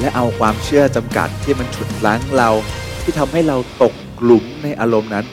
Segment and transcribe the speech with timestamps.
[0.00, 2.50] และเอาความเชื่อจำกัดที่มันฉุดรั้งเรา
[3.02, 5.24] ที่ทำให้เราตกหลุมในอารมณ์นั้น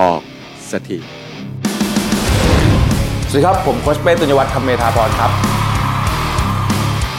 [0.00, 0.20] ออก
[0.70, 0.98] สักที
[3.28, 5.30] สวัสดีครับ ผมโคชเป้ตุญญวัฒน์คำเมธาพรครับ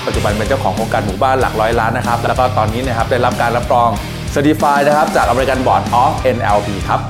[0.06, 3.90] ปัจจุบันเป็นเจ้าของโครงการหมู่บ้านหลักร้อยล้านนะครับ แล้วก็ตอนนี้นะครับได้รับการรับรอง
[4.34, 7.02] Certified นะครับ จาก American Board of NLP ครับ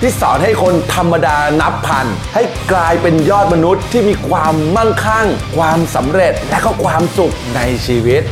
[0.00, 2.42] ที่สอนให้คนธรรมดานับพัน ให้
[2.72, 5.26] กลายเป็นยอดมนุษย์ที่มีความมั่งคั่ง
[5.56, 8.22] ความสำเร็จและก็ความสุขในชีวิต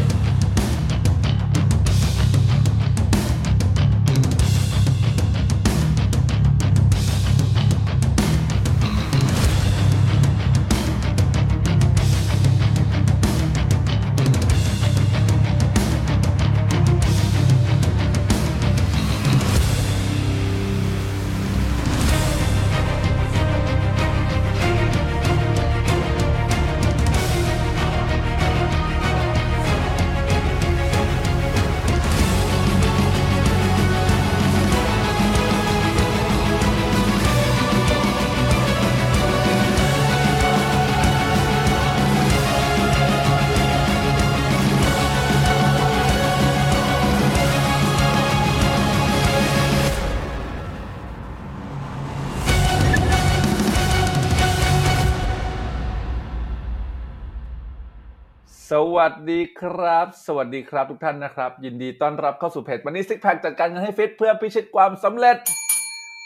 [58.97, 65.37] วัสดีครับ สวัสดีครับทุกท่านนะครับ ยินดีต้อนรับเข้าสู่เพจวันนี้ซิกแพคจัดการเงินให้ฟิตเพื่อพิชิตความสำเร็จ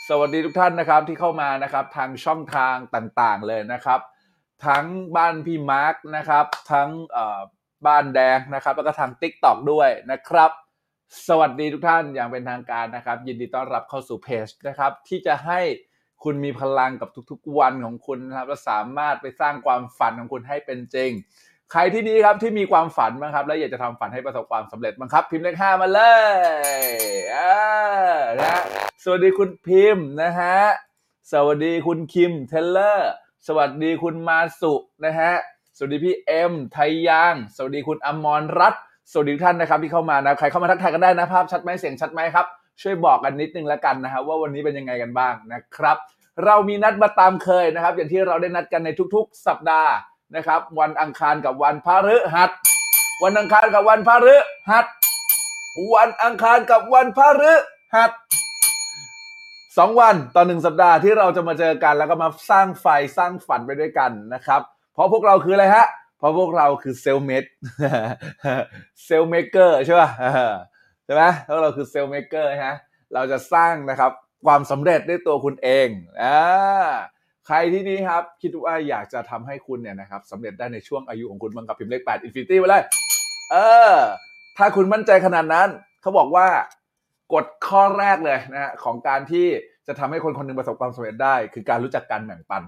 [0.09, 4.01] สวัสดีทุกท่านนะครับที่เข้ามานะครับทางช่องทางต่างๆเลยนะครับ
[4.67, 4.87] ทั้ง
[5.17, 6.91] บ้านพี่มาร์กนะครับ ทั้ง
[7.87, 10.51] บ้านแดงนะครับ แล้วก็ทาง Tik t o อกด้วยนะครับ
[11.29, 15.61] สวัสดีทุกท่านอย่างเป็นทางการนะครับ ยินดีต้อนรับเข้าสู่เพจนะครับที่จะให้
[16.25, 21.13] คุณมีพลังกับทุกๆวันของคุณนะครับและสามารถไปสร้างความฝันของคุณให้เป็นจริง
[21.75, 26.01] ใครที่นี้ครับที่มีความฝันบ้างครับ และอยากจะทำฝันให้ประสบความสำเร็จบ้างครับ พิมพ์เลขห้ามาเล
[26.81, 26.83] ย
[27.35, 27.55] อ่า
[28.41, 28.55] นะ
[29.05, 30.59] สวัสดีคุณพิมพ์นะฮะ
[31.33, 33.13] สวัสดีคุณคิมเทเลอร์
[33.47, 34.75] สวัสดีคุณมาสุ
[35.05, 35.33] นะฮะ
[35.77, 38.83] สวัสดีพี่เอ็มไทยยาง สวัสดีคุณอมรรัตน์
[39.13, 42.47] สวัสดีท่านนะครับที่เข้ามานะใครเข้ามาทักทายกันได้นะภาพชัดไหมเสียงชัดไหมครับ
[42.83, 45.97] ช่วยบอกกันนิดนึงแล้วกันนะครับว่าวันนี้เป็นยังไงกันบ้างนะครับ
[46.45, 49.93] เรามีนัดมาตามเคยนะครับ อย่างที่เราได้นัดกันในทุก ๆ สัปดาห์
[50.35, 52.51] นะครับ วันอังคารกับวันพฤหัส
[53.23, 54.37] วันอังคารกับวันพฤ
[54.71, 54.87] หัส
[55.95, 57.21] วันอังคารกับวันพ
[57.51, 57.53] ฤ
[57.97, 58.11] หัส
[59.79, 62.87] สองวันต่อหนึ่งสัปดาห์ที่เราจะมาเจอกัน แล้วก็มาสร้างไฟ
[63.17, 64.61] สร้างฝันไปด้วยกันนะครับ
[64.95, 65.87] เพราะพวกเราคืออะไรฮะ
[66.19, 67.45] เพราะพวกเราคือ self-made
[69.05, 70.11] self-maker ใช่ป่ะ
[71.05, 72.77] ใช่ไหมพวกเราคือ self-maker ฮะ
[73.15, 74.13] เราจะสร้างนะครับ
[74.47, 75.89] ความสำเร็จด้วยตัวคุณเอง
[76.23, 76.39] อ่า
[77.47, 82.83] ใครที่นี่ครับ คิดว่าอยากจะทำให้คุณเนี่ยนะครับสำเร็จได้ในช่วงอายุของคุณบ้างครับพิมพ์เลข8 Infinity ไปเลย
[83.51, 83.57] เอ
[83.95, 83.97] อ
[84.57, 85.69] ถ้าคุณมั่นใจขนาดนั้น
[86.03, 86.49] เขาบอกว่า
[87.35, 89.47] กฎข้อแรกเลยนะฮะของการที่
[89.87, 92.63] จะทำให้คนคนหนึ่งประสบความสำเร็จได้ คือการรู้จักการแบ่งปัน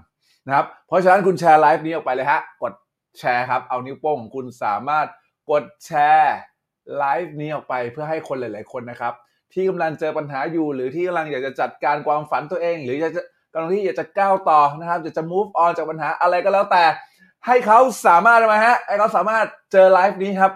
[0.47, 2.73] นะครับ เพราะฉะนั้นคุณแชร์ไลฟ์นี้ออกไปเลยฮะ กด
[3.19, 5.07] แชร์ครับ เอานิ้วโป้งของคุณสามารถ
[5.51, 6.35] กดแชร์
[6.97, 9.13] ไลฟ์นี้ออกไปเพื่อให้คนหลาย ๆ คนนะครับ
[9.53, 13.21] ที่กำลังเจอปัญหาอยู่หรือที่กำลังอยากจะจัดการความฝันตัวเอง หรืออยากจะ
[13.55, 16.83] กำลังที่อยากจะก้าวต่อนะครับอยากจะ move on จากปัญหาอะไรก็แล้วแต่
[17.45, 20.51] ให้เขาสามารถมาฮะให้เขาสามารถเจอไลฟ์นี้ครับ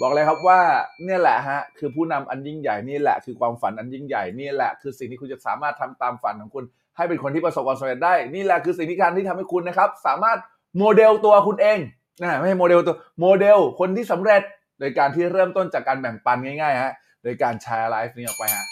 [0.00, 0.60] บอกเลยครับว่า
[1.04, 6.64] เนี่ยแหละฮะคือผู้นำอันยิ่งใหญ่นี่แหละคือความฝันอันยิ่งใหญ่นี่แหละคือสิ่งที่คุณจะสามารถทำตามฝันของคุณ
[6.96, 10.38] ให้เป็นคนที่ประสบความสำเร็จได้ นี่แหละคือสิ่งที่การที่ทำให้คุณนะครับ สามารถ
[10.78, 11.78] โมเดลตัวคุณเอง
[12.20, 14.42] นะไม่ใช่โมเดลตัวโมเดลคนที่สำเร็จ
[14.78, 16.92] โดยการที่เริ่มต้นจากการแบ่งปันง่ายๆฮะ
[17.22, 18.66] โดยการแชร์ไลฟ์นี้ออกไปฮะ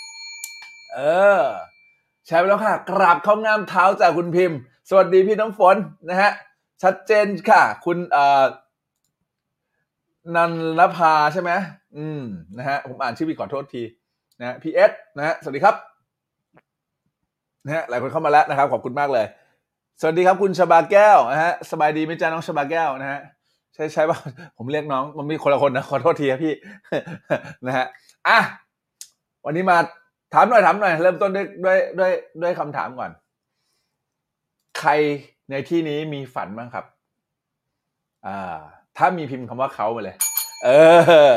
[0.93, 0.99] เอ
[1.39, 1.43] อ
[2.26, 5.76] แชร์ไปแล้วค่ะกราบเข้างามเท้าจากคุณพิมพ์ สวัสดีพี่น้ำฝน
[6.09, 6.31] นะฮะ
[6.82, 8.44] ชัดเจนค่ะ คุณเอ่อ
[10.35, 11.50] นันลภาใช่ไหม
[11.97, 12.23] อืม
[12.59, 13.82] นะฮะผมอ่านชื่อผิดขอโทษที
[14.41, 15.76] นะฮะพีเอสนะฮะสวัสดีครับ
[17.65, 19.27] นะฮะหลายคนเข้ามาแล้วนะครับ ขอบคุณมากเลย
[20.00, 23.20] สวัสดีครับคุณชบาแก้วนะฮะสบายดีไหมจ้าน้องชบาแก้วนะฮะ
[23.75, 24.19] ใช่ใช่ป่ะ
[24.56, 26.55] ผมเรียกน้องมันมีคนละคนนะขอโทษทีครับพี่
[27.67, 27.87] นะฮะ
[28.29, 28.38] อะ
[29.44, 29.79] วันนี้มา
[30.35, 33.11] ถามหน่อยถามหน่อย เริ่มต้นด้วยด้วยด้วยด้วยคำถามก่อน
[34.79, 34.91] ใคร
[35.51, 36.85] ในที่นี้มีฝันบ้างครับ
[38.27, 38.59] อ่า
[38.97, 40.17] ถ้ามีพิมพ์คำว่าเขามาเลย
[40.65, 40.69] เอ
[41.31, 41.33] อ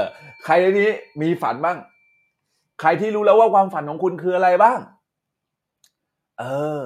[0.46, 0.90] ใครในนี้
[1.22, 1.78] มีฝันบ้าง
[2.82, 4.80] ใครที่รู้แล้วว่าความฝันของคุณคืออะไรบ้าง
[6.40, 6.44] เอ
[6.80, 6.82] อ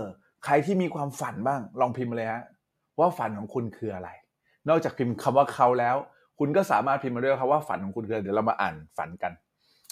[0.45, 2.43] ใครที่มีความฝันบ้าง ลองพิมพ์มาเลยฮะ
[2.99, 4.09] ว่าฝันของคุณคืออะไร
[4.69, 5.95] นอกจากพิมพ์คำว่าเขาแล้ว
[6.39, 9.31] คุณก็สามารถพิมพ์มาด้วยครับว่าฝันของคุณคืออะไรเดี๋ยวเรามาอ่านฝันกัน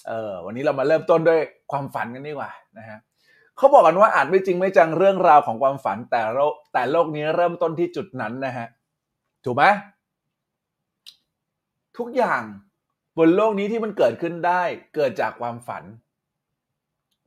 [0.07, 1.39] เออวันนี้เรามาเริ่มต้นด้วย
[1.71, 2.99] ความฝันกันดีกว่านะฮะ
[3.57, 8.67] เขาบอกกันว่าอาจไม่จริงไม่จังเรื่องราวของความฝันแต่โลกแต่โลกนี้เริ่มต้นที่จุดนั้นนะฮะ
[9.45, 9.63] ถูกไหม
[11.97, 12.43] ทุกอย่าง
[13.17, 14.61] บนโลกนี้ที่มันเกิดขึ้นได้
[14.95, 15.83] เกิดจากความฝัน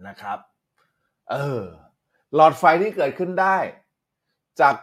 [0.08, 0.38] นะครับ
[1.30, 1.62] เออ
[2.34, 3.56] หลอดไฟที่เกิดขึ้นได้
[4.60, 4.74] จาก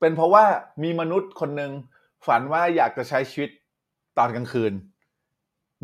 [0.00, 0.44] เป็นเพราะว่า
[0.82, 1.72] มีมนุษย์คนหนึ่ง
[2.26, 3.50] ฝันว่าอยากจะใช้ชีวิต
[4.18, 4.72] ตอนกลางคืน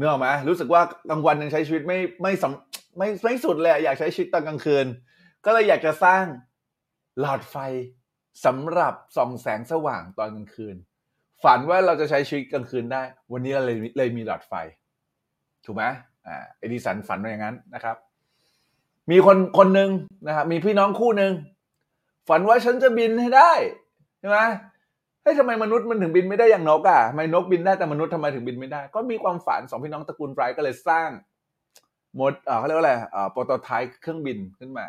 [0.01, 4.87] เนื้ออกไหมรู้สึกว่ากลางวันยังใช้ชีวิตไม่ไม่สำไม่ไม่สุดเลยอยากใช้ชีวิตตอนกลางคืน
[5.45, 6.25] ก็เลยอยากจะสร้าง
[7.21, 7.57] หลอดไฟ
[8.45, 10.77] สำหรับส่องแสงสว่างตอนกลางคืน
[11.43, 13.03] ฝันว่าเราจะใช้ชีวิตกลางคืนได้
[13.33, 14.53] วันนี้เราเลยเลยมีหลอดไฟ
[15.65, 15.85] ถูกไหม
[16.27, 17.97] อ่าเอดิสันฝันมาอย่างนั้นนะครับ
[19.11, 19.91] มีคนคนหนึ่ง
[20.27, 21.33] นะครับมีพี่น้องคู่หนึ่ง
[22.29, 23.53] ฝันว่าฉันจะบินให้ได้
[24.19, 24.39] ใช่ไหม
[25.23, 31.09] เฮ้ยทำไมมนุษย์มันถึงบินไม่ได้อย่างนกอะทำไมนกบินได้แต่มนุษย์ทำไมถึงบินไม่ได้ ก็มีความฝันสองพี่น้องตระกูลไบรท์ก็เลยสร้าง
[32.15, 34.87] โมดเขาเรียกว่าอะไรอ่อโปรโตไทป์เครื่องบินขึ้นมา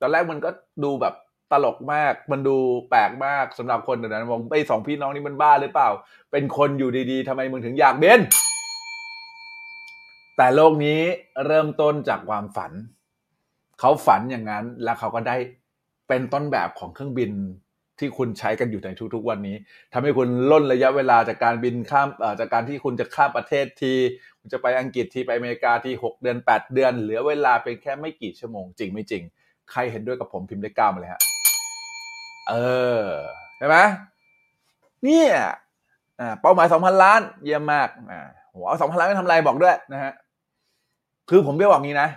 [0.00, 0.50] ตอนแรกมันก็
[0.84, 1.14] ดูแบบ
[1.52, 2.56] ตลกมาก มันดู
[2.90, 5.88] แปลกมากสำหรับคนเดี๋ยวนั้นมองไอ้สองพี่น้องนี่มันบ้าหรือเปล่า
[6.32, 8.20] เป็นคนอยู่ดีๆทำไมมึงถึงอยากบิน
[10.36, 11.00] แต่โลกนี้
[11.46, 12.72] เริ่มต้นจากความฝัน
[13.80, 15.36] เขาฝันอย่างนั้น แล้วเขาก็ได้
[16.08, 17.30] เป็นต้นแบบของเครื่องบิน
[17.98, 19.56] ที่คุณใช้กันอยู่ในทุกๆวันนี้
[19.92, 22.08] ทำให้คุณล่นระยะเวลาจากการบินข้าม
[22.40, 23.92] จากการที่คุณจะข้ามประเทศที
[24.40, 29.22] คุณจะไปอังกฤษทีไปอเมริกาทีหกเดือนแปดเดือน เหลือเวลาเป็นแค่ไม่กี่ชั่วโมงจริงไม่จริง
[29.70, 31.22] ใครเห็นด้วยกับผมพิมพ์ได้เก้ามาเลยฮะ
[32.48, 32.54] เอ
[33.00, 33.02] อ
[33.58, 33.76] ใช่ไหม
[35.04, 35.30] เนี่ย
[36.20, 40.12] อ่าเป้าหมายสองพันล้าน เยี่ยมมากอ่าโหเอาสองพันล้านไม่ทำไรบอกด้วยนะฮะ
[41.30, 42.08] คือผมจะบอกงี้นะ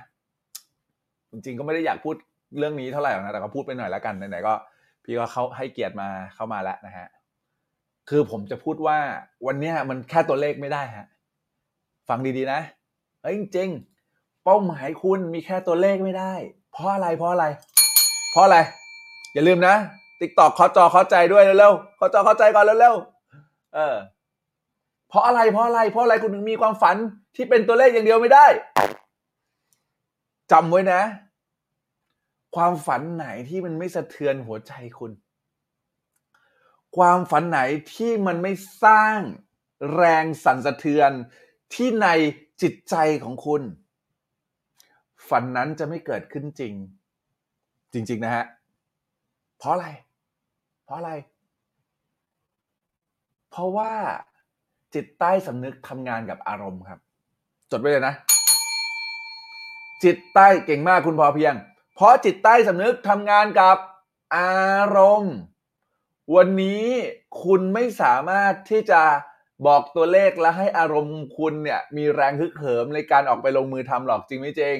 [1.31, 2.15] จริงๆก็ไม่ได้อยากพูด
[2.57, 4.53] เรื่องนี้เท่าไหร่หรอกนะแต่ก็พูดไปหน่อยแล้วกันไหนๆก็
[5.09, 7.07] พี่ก็เขาให้เกียรติมาเข้ามาแล้วนะฮะ
[8.09, 8.97] คือผมจะพูดว่า
[9.47, 11.07] วันนี้มันแค่ตัวเลขไม่ได้ฮะ
[12.09, 12.59] ฟังดีๆนะ
[13.21, 13.69] เอ้ยจริง
[14.43, 16.33] เป้าหมายคุณมีแค่ตัวเลขไม่ได้
[16.71, 17.45] เพราะอะไรเพราะอะไร
[18.31, 18.57] เพราะอะไร
[19.33, 19.75] อย่าลืมนะ
[20.19, 23.95] ติ๊กตอกขอจอเข้าใจด้วยเร็วๆขอจอเข้าใจก่อนเร็วๆเออ
[25.09, 26.95] เพราะอะไรเพราะอะไรเพราะอะไรคุณถึงมีความฝัน
[27.35, 28.45] ที่เป็นตัวเลขอย่างเดียวไม่ได้
[30.51, 31.01] จำไว้นะ
[32.55, 35.11] ความฝันไหนที่มันไม่สะเทือนหัวใจคุณ
[36.97, 37.59] ความฝันไหน
[37.95, 38.53] ที่มันไม่
[38.83, 39.19] สร้าง
[39.95, 41.11] แรงสั่นสะเทือน
[41.73, 42.07] ที่ใน
[42.61, 43.61] จิตใจของคุณ
[45.29, 46.73] ฝันนั้นจะไม่เกิดขึ้นจริง
[47.93, 48.45] จริง ๆ นะฮะ
[49.57, 49.87] เพราะอะไร
[50.85, 51.11] เพราะอะไร
[53.49, 53.91] เพราะว่า
[54.93, 56.99] จิตใต้สำนึกทำงานกับอารมณ์ครับ
[57.71, 58.15] จดไว้เลยนะ
[60.03, 61.55] จิตใต้เก่งมากคุณพอเพียง
[61.99, 63.77] เพราะจิตใต้สำนึกทำงานกับ
[64.37, 65.35] อารมณ์
[66.35, 66.85] วันนี้
[67.43, 69.01] คุณไม่สามารถที่จะ
[69.67, 74.77] บอกตัวเลขและให้อารมณ์คุณเนี่ยมีแรงฮึกเหิมในการออกไปลงมือทำหรอกจริงไม่จริง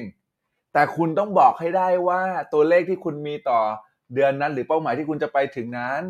[0.72, 2.22] แต่คุณต้องบอกให้ได้ว่า
[2.52, 3.60] ตัวเลขที่คุณมีต่อ
[4.14, 6.02] เดือนนั้น หรือเป้าหมายที่คุณจะไปถึงนั้น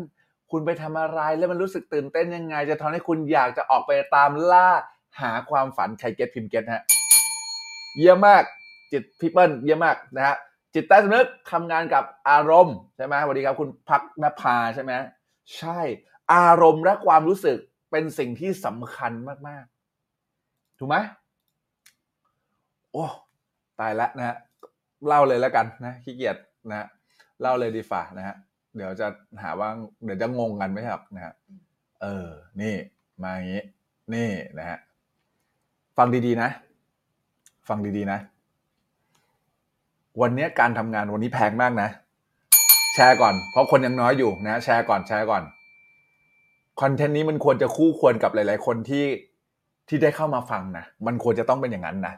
[0.51, 4.69] คุณไปทำอะไรแล้วมันรู้สึกตื่นเต้นยังไง จะทำให้คุณอยากจะออกไปตามล่า
[5.21, 6.83] หาความฝันใครเก็ตพิมเก็ตฮะ
[7.97, 8.43] เยี่ยมมาก
[8.91, 10.37] จิตพี่เปิ้ลเยี่ยมมากนะฮะ
[10.73, 14.93] จิตใต้สำนึกทำงานกับอารมณ์ใช่ไหมสวัสดีครับคุณพักนภาใช่ไหม
[15.57, 15.79] ใช่
[16.33, 17.57] อารมณ์และความรู้สึก
[17.91, 19.11] เป็นสิ่งที่สำคัญ
[19.47, 19.65] มาก
[20.21, 20.97] ๆ ถูกไหม
[22.91, 23.05] โอ้
[23.79, 24.37] ตายแล้วนะฮะ
[25.07, 26.37] เล่าเลยแล้วกันนะขี้เกียจ
[26.69, 26.87] นะฮะ
[27.41, 28.35] เล่าเลยดีฝ่านะฮะ
[28.75, 29.07] เดี๋ยวจะ
[29.41, 29.69] หาว่า
[30.03, 31.33] เดี๋ยวจะงงกันไหมครับนะฮะ
[32.01, 32.27] เออ
[32.61, 32.75] นี่
[33.23, 33.63] มาอย่างนี้
[34.13, 34.77] นี่นะฮะ
[35.97, 36.49] ฟังดีๆนะ
[37.69, 38.19] ฟังดีๆนะ
[40.21, 41.89] วันนี้การทำงานวันนี้แพงมากนะ
[42.93, 45.43] แชร์ก่อน เพราะคนยังน้อยอยู่นะ แชร์ก่อนแชร์ก่อน
[46.81, 49.05] คอนเทนต์นี้มันควรจะคู่ควรกับหลาย ๆ คนที่
[49.87, 52.13] ที่ได้เข้ามาฟังนะมันควรจะต้องเป็นอย่างนั้นนะ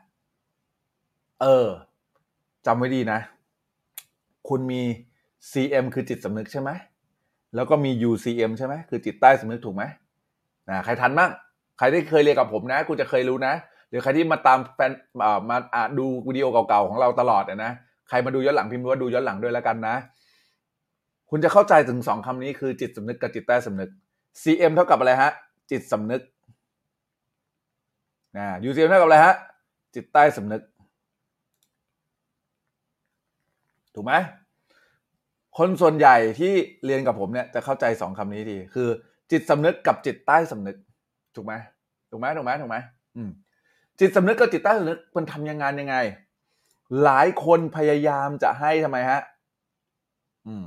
[1.41, 1.67] เออ
[2.65, 3.19] จำไว้ดีนะ
[4.49, 4.81] คุณมี
[5.51, 6.69] CM คือจิตสำนึกใช่ไหม
[7.55, 9.83] แล้วก็มี UCM ใช่ไหมคือจิตใต้สำนึกถูกไหม
[10.69, 11.31] นะใครทันบ้าง
[11.77, 13.53] ใครที่เคยเรียนกับผมนะคุณจะเคยรู้นะ
[13.93, 14.91] รือใครที่มาตามแฟน
[15.23, 17.71] อ่ามาอ่าดูวิดีโอเก่าๆของเราตลอดนะ
[18.09, 19.95] ใครมาดูย้อนหลังพิมพ์ว่าดูย้อนหลังด้วยแล้วกันนะ
[21.29, 23.89] คุณจะเข้าใจถึงสองคำนี้คือจิตสำนึกกับจิตใต้สำนึก
[24.41, 25.31] CM เท่ากับอะไรฮะ
[25.71, 26.21] จิตสำนึก
[28.37, 29.35] นะ UCM เท่ากับอะไรฮะ
[29.95, 30.61] จิตใต้สำนึก
[33.95, 34.13] ถูกไหม
[35.57, 36.53] คนส่วนใหญ่ที่
[36.85, 38.89] เรียนกับผมเนี่ยจะเข้าใจสองคำนี้ดี คือ
[39.31, 40.77] จิตสำนึกกับจิตใต้สำนึก
[41.35, 41.53] ถูกไหม
[42.11, 42.77] ถูกไหมถูกไหมถูกไหม
[43.17, 43.29] อืม
[43.99, 45.95] จิตสำนึกกับจิตใต้สำนึกมันทำยังไงยังไง
[47.03, 49.21] หลายคนพยายามจะให้ทำไมฮะ
[50.47, 50.65] อืม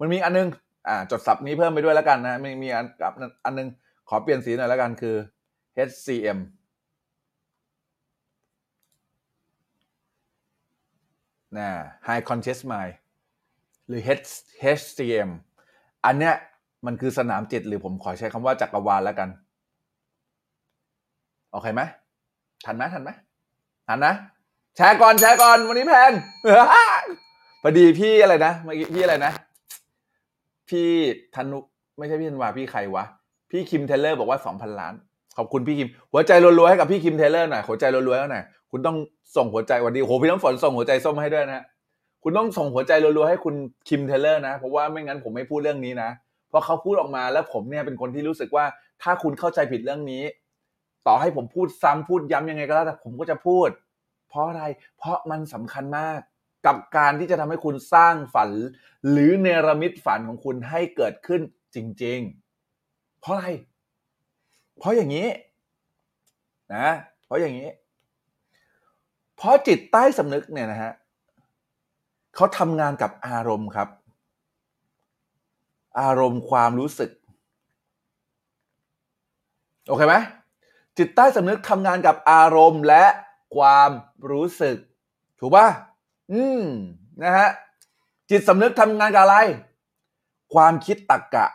[0.00, 0.48] มันมีอันนึง
[0.88, 2.86] อ่า จดศัพท์นี้เพิ่มไปด้วยแล้วกันนะมีมีอัน
[3.44, 3.68] อันนึง
[4.08, 5.16] ขอเปลี่ยนสีหน่อยแล้วกันคือ
[5.88, 6.38] HCM
[11.58, 11.68] นะ
[12.06, 12.94] High Conscious Mind
[13.86, 14.30] หรือ H
[14.62, 15.30] HCM
[16.04, 16.34] อันเนี้ย
[16.86, 19.28] มันคือสนามจิตหรือผมขอใช้คำว่าจักรวาลแล้วกัน
[21.52, 21.82] โอเคไหม
[22.66, 23.10] ทันไหมทันไหม
[23.88, 24.14] ทันนะ
[24.76, 26.12] แชร์ก่อนแชร์ก่อนวันนี้แพง
[27.62, 29.32] พอดีพี่อะไรนะเมื่อกี้พี่อะไรนะ
[30.68, 30.88] พี่
[31.34, 31.58] ธนุ
[31.98, 33.04] ไม่ใช่พี่ธันวาพี่ใครวะ
[33.50, 34.94] พี่คิมเทเลอร์บอกว่าสองพันล้าน
[35.36, 38.96] ขอบคุณพี่คิม หัวใจรัวๆให้กับพี่คิมเทเลอร์หน่อยหัวใจรัวๆให้หน่อยคุณต้อง
[39.36, 41.62] ส่งหัวใจวันดีโหพี่น้ำฝนส่งหัวใจส้มให้ด้วยนะ
[42.22, 43.54] คุณต้องส่งหัวใจรัวๆให้คุณ
[43.88, 46.10] คิมเทเลอร์นะเพราะว่าไม่งั้นผมไม่พูดเรื่องนี้นะ
[46.48, 48.64] เพราะเขาพูดออกมาแล้วผมเนี่ยเป็นคนที่รู้สึกว่า
[49.02, 50.22] ถ้าคุณเข้าใจผิดเรื่องนี้
[51.06, 53.68] ต่อให้ผมพูดซ้ำพูดย้ำยังไงก็แล้วแต่ผมก็จะพูด
[54.28, 54.64] เพราะอะไร
[54.98, 56.18] เพราะมันสำคัญมาก
[56.66, 58.50] กับการที่จะทำให้คุณสร้างฝัน
[59.10, 61.40] หรือเนรมิตฝันของคุณให้เกิดขึ้น
[61.74, 62.18] จริง
[62.70, 63.48] ๆ เพราะอะไร
[64.78, 65.28] เพราะอย่างนี้
[66.74, 66.88] นะ
[67.24, 67.68] เพราะอย่างนี้
[69.36, 70.92] เพราะจิตใต้สำนึกเนี่ยนะฮะ
[72.34, 73.88] เขาทำงานกับอารมณ์ครับ
[76.00, 77.10] อารมณ์ความรู้สึก
[79.88, 80.14] โอเคไหม
[80.98, 83.04] จิตใต้สำนึกทำงานกับอารมณ์และ
[83.56, 83.90] ความ
[84.30, 84.76] รู้สึก
[85.38, 85.66] ถูกป่ะ
[86.32, 86.64] อืม
[87.22, 87.48] นะฮะ
[88.30, 89.36] จิตสำนึกทำงานกับอะไร
[90.54, 91.46] ความคิดตรรกกะ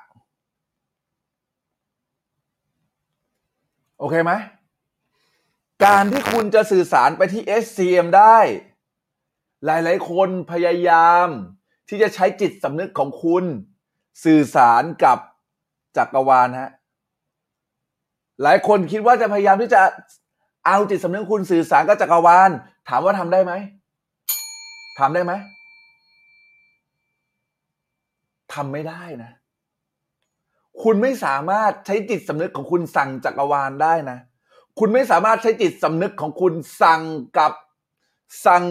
[3.99, 4.31] โอเคไหม
[5.85, 8.37] การที่คุณจะสื่อสารไปที่ SCM ได้
[9.65, 11.27] หลายๆ คนพยายาม
[11.89, 13.43] ที่จะใช้จิตสำนึกของคุณ
[14.23, 15.19] สื่อสารกับ
[15.97, 16.71] จักรวาลฮะ
[18.43, 19.81] หลายคนคิดว่าจะพยายามที่จะ
[20.65, 22.49] เอาจิตสำนึกคุณสื่อสารกับจักรวาล
[22.89, 23.53] ถามว่าทำได้ไหม
[24.99, 25.33] ทำได้ไหม
[28.53, 29.31] ทำไม่ได้นะ
[30.83, 34.17] คุณไม่สามารถใช้จิตสำนึกของคุณสั่งจักรวาลได้นะ
[34.79, 37.01] คุณไม่สามารถใช้จิตสำนึกของคุณสั่ง
[37.37, 37.51] กับ
[38.45, 38.63] สั่ง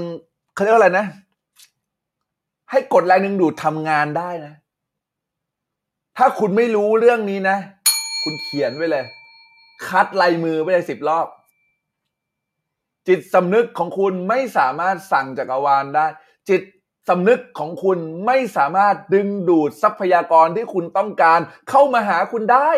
[0.55, 1.07] เขาเรียกว่าอะไรนะ
[2.71, 4.55] ให้กดแรงดึงดูดทำงานได้นะ
[6.17, 7.57] ถ้าคุณไม่รู้เรื่องนี้นะ
[8.25, 9.05] คุณเขียนไว้เลย
[9.88, 11.26] คัดลายมือไปเลยสิบรอบ
[13.09, 16.06] จิตสำนึกของคุณไม่สามารถสั่งจักรวาลได้
[16.49, 16.62] จิต
[17.09, 21.40] สำนึกของคุณไม่สามารถดึงดูดทรัพยากรที่คุณต้องการ
[21.71, 22.71] เข้ามาหาคุณได้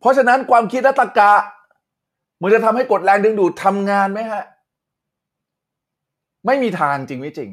[0.00, 1.32] เพราะฉะนั้นความคิดและตรรกะ
[2.42, 4.44] มันจะทำให้กดแรงดึงดูดทำงานไหมฮะ
[6.46, 7.50] ไม่มีทางจริงไม่จริง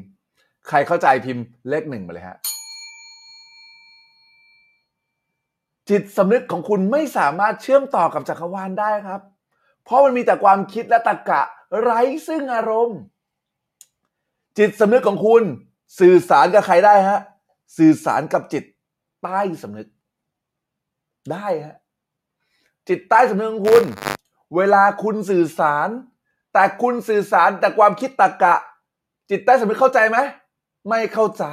[0.68, 2.38] ใครเข้าใจพิมพ์เลขหนึ่งมาเลยฮะ
[5.90, 9.20] จิตสำนึกของคุณไม่สามารถเชื่อมต่อกับจักรวาลได้ครับ
[9.84, 11.42] เพราะมันมีแต่ความคิดและตรรกะ
[11.80, 12.98] ไร้ซึ่งอารมณ์
[14.58, 15.42] จิตสำนึกของคุณ
[15.98, 17.20] สื่อสารกับใครได้ฮะ
[17.76, 18.64] สื่อสารกับจิต
[19.22, 19.88] ใต้สำนึก
[21.32, 21.76] ได้ฮะ
[22.88, 23.84] จิตใต้สำนึกของคุณ
[24.56, 25.88] เวลาคุณสื่อสาร
[26.52, 28.54] แต่คุณสื่อสารแต่ความคิดตรรกะ
[29.30, 30.18] จิตใต้สำนึกเข้าใจไหม
[30.88, 31.44] ไม่เข้าใจ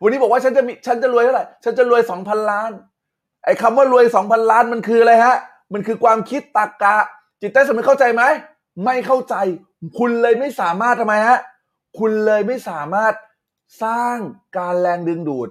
[0.00, 2.72] วันนี้บอกว่าฉันจะมีฉันจะรวยเท่าไหร่ ฉันจะรวยสองพันล้าน
[3.46, 5.36] ไอ้คำว่ารวยสองพันล้านมันคืออะไรฮะ
[5.72, 6.96] มันคือความคิดตรรกะ
[7.40, 8.22] จิตใต้สำนึกเข้าใจไหม
[8.84, 9.34] ไม่เข้าใจ
[9.98, 11.38] คุณเลยไม่สามารถทำไมฮะ
[11.98, 13.14] คุณเลยไม่สามารถ
[13.82, 14.16] สร้าง
[14.58, 15.48] การแรงดึงดูด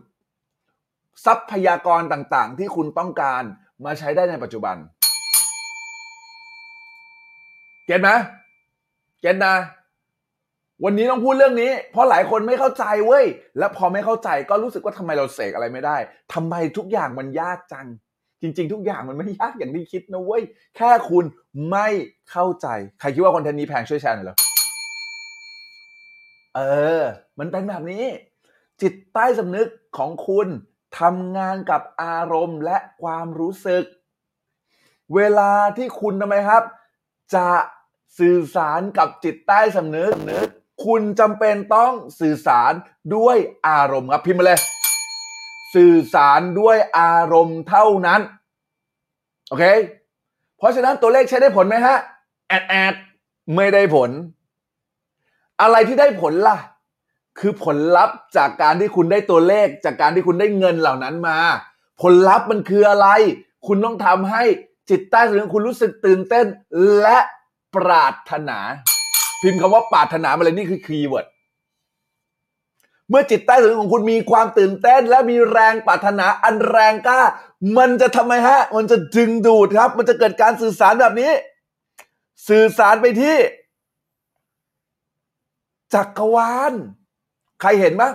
[1.25, 3.43] ทรัพยากรต่างๆ ที่คุณต้องการ
[3.85, 4.75] มาใช้ได้ในปัจจุบัน
[7.85, 8.09] เก็ตไหม
[9.21, 9.55] เก็ตนะ
[10.83, 13.25] วันนี้ต้องพูดเรื่องนี้ เพราะหลายคนไม่เข้าใจเว้ย
[13.57, 15.97] และพอไม่เข้าใจก็รู้สึกว่าทำไมเราเสกอะไรไม่ได้
[16.33, 17.87] ทำไมทุกอย่างมันยากจัง
[18.41, 20.43] จริง ๆ ทุกอย่างมันไม่ยากอย่างที่คิดนะเว้ย
[20.75, 21.25] แค่คุณ
[21.71, 21.87] ไม่
[22.31, 22.67] เข้าใจ
[22.99, 24.37] ใครคิดว่าคอนเทนต์นี้แพงช่วยแชร์หน่อยเหรอ
[26.55, 26.59] เอ
[27.01, 27.03] อ
[27.39, 28.05] มันเป็นแบบนี้
[28.81, 30.47] จิตใต้สำนึกของคุณ
[30.99, 33.83] ทำงานกับอารมณ์และความรู้สึก
[35.15, 36.63] เวลาที่คุณทำไมครับ
[37.35, 37.47] จะ
[38.19, 40.13] สื่อสารกับจิตใต้สำนึก
[40.83, 42.73] คุณจำเป็นต้องสื่อสาร
[43.15, 44.59] ด้วยอารมณ์ครับพิมพ์มาเลย
[45.75, 48.21] สื่อสารด้วยอารมณ์เท่านั้น
[49.47, 49.65] โอเค
[50.57, 51.97] เพราะฉะนั้นตัวเลขใช้ได้ผลไหมฮะ
[52.47, 52.95] แอดแอด
[53.55, 54.09] ไม่ได้ผล
[55.61, 56.57] อะไรที่ได้ผลล่ะ
[57.39, 61.37] คือผลลัพธ์จากการที่คุณได้ตัวเลขจากการที่คุณได้เงินเหล่านั้นมา
[62.01, 63.07] ผลลัพธ์มันคืออะไร
[63.67, 64.43] คุณต้องทำให้
[64.89, 66.45] จิตใต้สำนึกคุณรู้สึกตื่นเต้น
[67.01, 67.17] และ
[67.75, 68.59] ปรารถนา
[69.45, 71.27] พิมพ์คำว่าปรารถนามาเลยนี่คือ keyword
[73.09, 77.21] เมื่อจิตใต้สำนึกของคุณมีความตื่นเต้น และมีแรงปรารถนาอันแรงกล้า
[77.77, 81.31] มันจะทำไมฮะ มันจะดึงดูดครับ มันจะเกิดการสื่อสารแบบนี้
[82.49, 83.35] สื่อสารไปที่
[85.93, 86.73] จักรวาล
[87.61, 88.13] ใครเห็นบ้าง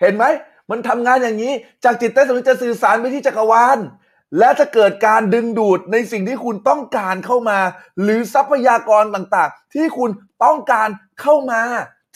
[0.00, 0.24] เห็นไหม
[0.70, 1.52] มันทำงานอย่างนี้
[1.84, 3.78] จากจิตใต้สำนึกจะสื่อสารไปที่จักรวาล
[4.38, 7.58] และจะเกิดการดึงดูดในสิ่งที่คุณต้องการเข้ามา
[8.02, 10.10] หรือทรัพยากรต่างๆ ที่คุณ
[10.44, 10.88] ต้องการ
[11.20, 11.62] เข้ามา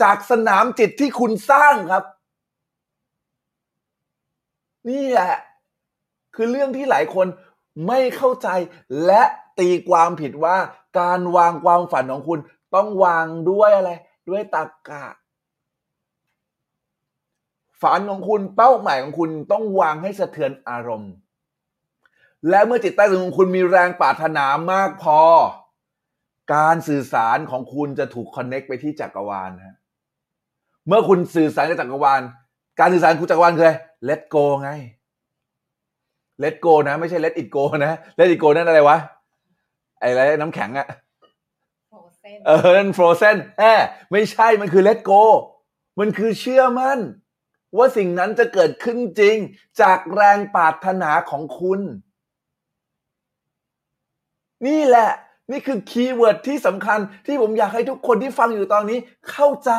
[0.03, 2.05] จากสนามจิตที่คุณสร้างครับ
[4.91, 5.35] นี่แหละ
[6.35, 7.27] คือเรื่องที่หลายคน
[7.89, 8.49] ไม่เข้าใจ
[9.07, 9.23] และ
[9.59, 10.57] ตีความผิดว่า
[11.01, 12.39] การวางความฝันของคุณ
[12.75, 13.91] ต้องวางด้วยอะไร
[14.29, 15.05] ด้วยตรรกะ
[17.83, 21.13] ฝันของคุณเป้าหมายของคุณต้องวางให้สะเทือนอารมณ์
[22.51, 25.21] และเมื่อจิตใต้สำนึกของคุณมีแรงปรารถนามากพอ
[26.55, 29.77] การสื่อสารของคุณจะถูกคอนเน็กไปที่จักรวาลฮะ
[30.89, 32.23] เมื่อคุณสื่อสารกับจักรวาล
[32.81, 33.75] การสื่อสารของคุณจักรวาลคืออะไร
[34.09, 34.71] let go ไง
[36.43, 38.99] let go นะ ไม่ใช่ let it go นะ let it go นั่นอะไรวะ
[40.01, 40.89] ไอ้อะไรน้ำแข็งอะ
[41.89, 45.23] Frozen เออนั่น frozen แอบไม่ใช่มันคือ let go
[46.01, 47.01] มันคือเชื่อมั่น
[47.77, 49.37] ว่าสิ่งนั้นจะเกิดขึ้นจริง
[49.81, 51.81] จากแรงปรารถนาของคุณ
[54.67, 55.11] นี่แหละ
[55.51, 58.99] นี่คือ keyword ที่สำคัญที่ผมอยากให้ทุกคนที่ฟังอยู่ตอนนี้
[59.31, 59.71] เข้าใจ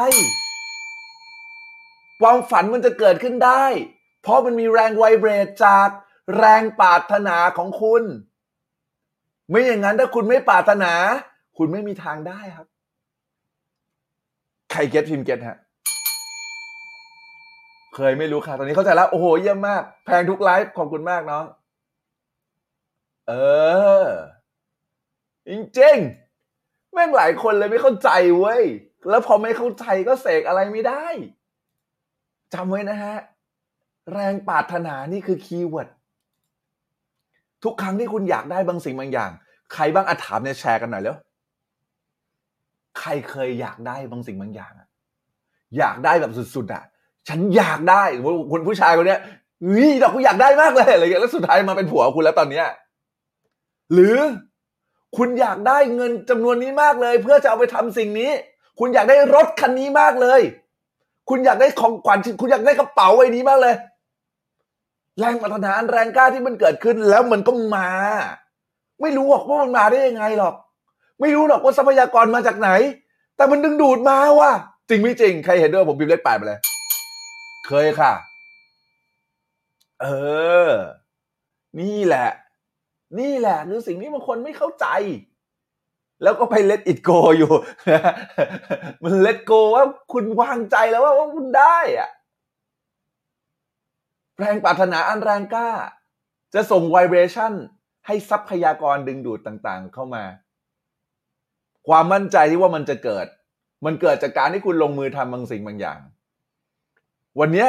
[2.22, 3.64] ความฝันมันจะเกิดขึ้นได้
[4.22, 5.88] เพราะมันมีแรง vibrate จาก
[6.38, 8.04] แรงปรารถนาของคุณ
[9.50, 10.94] ไม่อย่างนั้นถ้าคุณไม่ปรารถนา
[11.58, 12.68] คุณไม่มีทางได้ครับ
[14.72, 15.58] ใครเก็ตพิมเก็ตฮะ
[17.96, 21.46] เคยไม่รู้ค่ะ ตอนนี้เข้าใจแล้ว โอ้โห เยี่ยมมาก แพงทุกไลฟ์ ขอบคุณมากน้อง
[23.28, 23.34] เอ
[24.04, 24.06] อ
[25.48, 28.64] จริงๆ แม่งหลายคนเลยไม่เข้าใจเว้ย
[29.10, 31.06] แล้วพอไม่เข้าใจก็เสกอะไรไม่ได้
[32.54, 33.16] จำไว้นะฮะ
[34.14, 35.90] แรงปรารถนานี่คือ keyword
[37.64, 39.32] ทุกครั้งที่คุณอยากได้บางสิ่งบางอย่าง
[39.74, 41.18] ใครบ้างอาถามเนี่ยแชร์กันหน่อยแล้ว
[43.00, 44.88] ใครเคยอยากได้บางสิ่งบางอย่างอะ
[45.78, 46.84] อยากได้แบบสุดๆอะ
[47.30, 48.04] ฉันอยากได้
[48.52, 49.22] คุณผู้ชายคนเนี้ย
[49.62, 52.68] เฮ้ยดอกกูอยากได้มากเลยอะไรอย่างเงี้ยแล้วสุดท้ายมาเป็นผัวคุณแล้วตอนเนี้ย
[53.94, 54.18] หรือ
[55.18, 58.32] คุณอยากได้เงินจำนวนนี้มากเลย เพื่อจะเอาไปทำสิ่งนี้
[58.80, 60.42] คุณอยากได้รถคันนี้มากเลย
[61.30, 63.76] คุณอยากได้ของขวัญคุณอยากได้กระเป๋าใบนี้มากเลย
[65.20, 67.90] แรงปรารถนานแรงกล้าที่มันเกิดขึ้นแล้วมันก็มา
[69.02, 70.56] ไม่รู้หรอกว่ามันมาได้ยังไงหรอก
[71.22, 72.70] ไม่รู้หรอกว่าทรัพยากรมาจากไหน
[73.36, 74.52] แต่มันดึงดูดมาว่ะ
[74.90, 76.60] จริงไม่จริง ใครเห็นด้วยผมพิมพ์เลขแปดไปเลย
[77.68, 78.14] เคยค่ะ
[80.02, 80.06] เอ
[80.68, 80.70] อ
[81.80, 82.28] นี่แหละ
[83.20, 84.88] นี่แหละคือสิ่งที่บางคนไม่เข้าใจ
[86.24, 87.52] แล้วก็ไปเล t อิ go อยู่
[89.04, 92.10] มันเล t go ว่าคุณวางใจแล้วว่าคุณได้อะ
[94.40, 95.70] แรงปรารถนาอันแรงกล้า
[96.54, 97.54] จะส่งไวเบรชั่น
[98.06, 100.24] ให้ทรัพยากรดึงดูดต่างๆ เข้ามา
[101.88, 103.28] ความมั่นใจที่ว่ามันจะเกิด
[103.86, 106.00] มันเกิดจากการที่คุณลงมือทำบางสิ่งบางอย่าง
[107.40, 107.68] วันนี้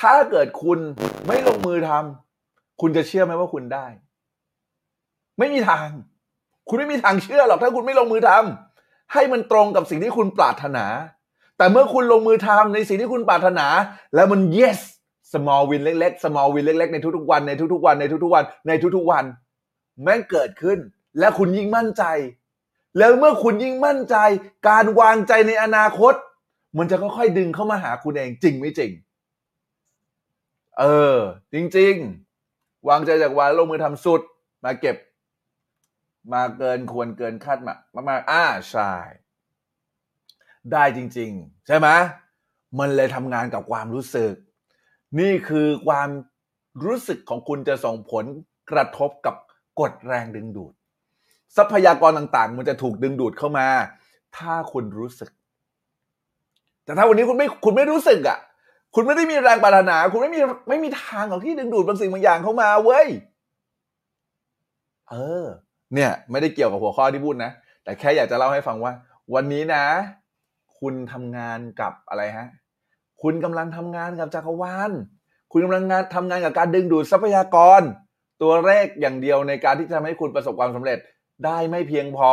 [0.00, 0.78] ถ้าเกิดคุณ
[1.26, 3.86] ไม่ลงมือทำคุณจะเชื่อไหมว่าคุณได้
[5.38, 5.88] ไม่มีทาง
[6.68, 10.84] คุณไม่มีทางเชื่อหรอกถ้าคุณไม่ลงมือทำให้มันตรงกับสิ่งที่คุณปรารถนา
[11.58, 13.66] แต่เมื่อคุณลงมือทำในสิ่งที่คุณปรารถนา
[14.14, 14.80] แล้วมัน yes
[15.32, 19.24] small win เล็กๆ small win เล็กๆ ในทุกๆวันในทุกๆวันในทุกๆวันในทุกๆวัน
[20.02, 20.78] แม่งเกิดขึ้น
[21.18, 22.04] และคุณยิ่งมั่นใจ
[22.98, 24.16] แล้วเมื่อคุณยิ่งมั่นใจ
[24.68, 26.14] การวางใจในอนาคต
[26.78, 28.90] มันจะค่อยๆดึงเข้ามาหาคุณเองจริงไม่จริง
[30.78, 30.84] เอ
[31.16, 31.18] อ
[31.52, 31.94] จริง
[32.40, 34.20] ๆ วางใจจากวานลงมือทำสุด
[34.64, 34.96] มาเก็บ
[36.32, 37.74] มาเกินควรเกินคาดมา
[38.08, 38.92] มากๆอ่าใช่
[40.72, 41.88] ได้จริง ๆ ใช่ไหม
[42.78, 44.34] มันเลยทำงานกับความรู้สึก
[45.20, 46.08] นี่คือความ
[46.84, 48.24] รู้สึกของคุณจะส่งผล
[48.70, 49.34] กระทบกับ
[49.80, 50.72] กฎแรงดึงดูด
[51.56, 53.66] ทรัพยากรต่างๆ มันจะถูกดึงดูดเข้ามา
[54.36, 55.30] ถ้าคุณรู้สึก
[56.84, 58.38] แต่ถ้าวันนี้คุณไม่คุณไม่รู้สึกอะ
[58.94, 63.06] คุณไม่ได้มีแรงปรารถนา คุณไม่มีไม่มีทางหรอกที่ดึงดูดบางสิ่งบางอย่างเข้ามาเว้ย
[65.10, 65.46] เออ
[65.94, 67.52] เนี่ยไม่ได้เกี่ยวกับหัวข้อที่พูดนะ
[67.84, 68.92] แต่แค่อยากจะเล่าให้ฟังว่า
[69.34, 69.84] วันนี้นะ
[70.80, 72.48] คุณทำงานกับอะไรฮะ
[73.22, 74.90] คุณกำลังทำงานกับจักรวาล
[75.52, 77.82] คุณกำลังงานทำงานกับการดึงดูดทรัพยากร
[78.42, 80.98] ตัวเลขอย่างเดียวในการที่จะทำให้คุณประสบความสำเร็จ
[81.44, 82.32] ได้ไม่เพียงพอ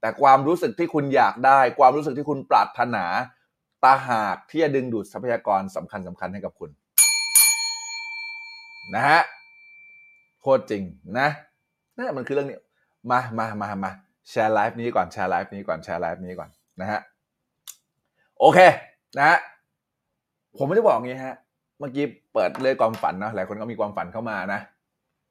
[0.00, 3.04] แต่ความรู้สึกที่คุณอยากได้ ความรู้สึกที่คุณปรารถนา
[3.84, 6.70] ต่างหากที่จะดึงดูดทรัพยากรสำคัญสำคัญให้กับคุณ
[8.94, 9.20] นะฮะ
[10.40, 10.82] โคตรจริง
[11.18, 11.28] นะ
[11.96, 12.58] นั่นมันคือเรื่องนี้
[13.10, 13.90] มามามามา
[14.30, 17.00] แชร์ไลฟ์นี้ก่อนแชร์ไลฟ์นี้ก่อนแชร์ไลฟ์นี้ก่อนนะฮะ
[18.40, 18.58] โอเค
[19.18, 19.38] นะฮะ
[20.56, 21.36] ผมไม่ได้บอกอย่างนี้ฮะ
[21.78, 24.60] เมื่อกี้เปิดเลยความฝันเนอะหลายคนก็มีความฝันเข้ามานะ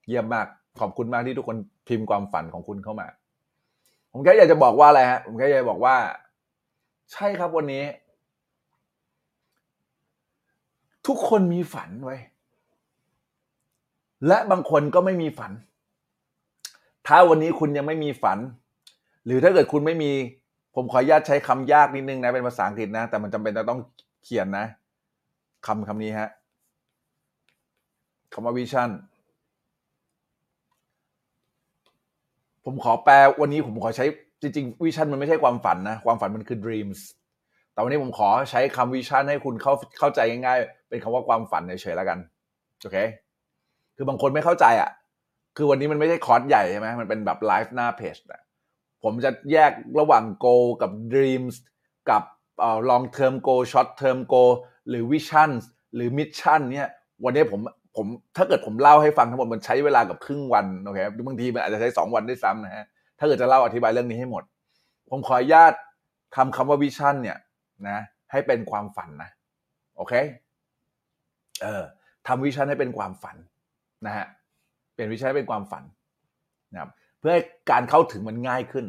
[0.08, 0.46] เยี่ยมมาก
[0.80, 3.08] ขอบคุณมากที่ทุกคนพิมพ์ความฝันของคุณเข้ามา
[4.12, 5.96] ผมแค่อยากจะบอกว่าอะไรฮะผมแค่อยากจะบอกว่า
[7.14, 7.84] ใช่ครับวันนี้
[11.08, 12.18] ทุกคนมีฝันไว้
[14.28, 15.52] และบางคนก็ไม่มีฝัน
[17.08, 18.40] ถ้าวันนี้คุณยังไม่มีฝัน
[19.26, 20.12] หรือถ้าเกิดคุณไม่มี
[20.76, 23.80] ผมขออนุญาตใช้คำยากนิดนึงนะเป็นภาษาอังกฤษนะ แต่มันจำเป็นจะต้อง
[24.24, 24.66] เขียนนะ
[25.66, 26.30] คำคำนี้ฮะ
[28.34, 28.90] คำว่า vision
[32.66, 34.06] ผมขอแปลวันนี้ผมขอใช้
[34.42, 37.00] จริงๆ vision มันไม่ใช่ความฝันนะ ความฝันมันคือ dreams
[37.74, 42.20] แต่วันนี้ผมขอใช้คำ vision ให้คุณเข้าเข้าใจง่ายๆ เป็นคำว่าความฝันเฉยๆแล้วกัน
[42.82, 42.98] โอเค
[43.96, 44.90] คือบางคนไม่เข้าใจอะ
[45.58, 48.42] คือวันนี้มันไม่ใช่คอร์สใหญ่ใช่ไหมมันเป็นแบบไลฟ์หน้าเพจนะ
[49.04, 51.56] ผมจะแยกระหว่าง g o กับ dreams
[52.10, 52.24] กับ
[52.60, 54.44] เอ่อ long term goal short term g o
[54.90, 55.52] หรือ vision
[55.96, 56.90] หรือ mission เนี่ย
[57.24, 57.62] วันนี้ผม
[57.96, 62.86] ผมถ้าเกิดผมเล่าให้ฟังทั้งหมดมันใช้เวลากับครึ่งวันโอเคบางทีมันอาจจะใช้สองวันด้วยซ้ำนะฮะ
[63.20, 64.44] ถ้าเกิดจะเล่าอธิบายเรื่องนี้ให้หมด
[65.10, 65.74] ผมขออนุญาต
[66.36, 67.38] ทำคำว่า vision เนี่ย
[67.88, 68.00] นะ
[68.32, 69.30] ให้เป็นความฝันนะ
[69.96, 70.14] โอเค
[71.62, 71.84] เออ
[72.28, 73.38] ทำวิชั่นให้เป็นความฝัน
[74.06, 74.26] นะฮะ
[74.98, 75.84] เป็นวิชั่นให้เป็นความฝัน
[76.74, 78.86] นะครับเพื่อให้การเข้าถึงมันง่ายขึ้น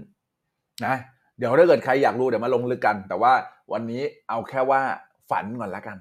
[0.87, 0.97] นะ
[1.38, 3.33] เดี๋ยวถ้าเกิดใครอยากรู้เดี๋ยวมาลงลึกกัน แต่ว่า
[3.73, 4.81] วันนี้เอาแค่ว่า
[5.31, 5.99] ฝันก่อนละกัน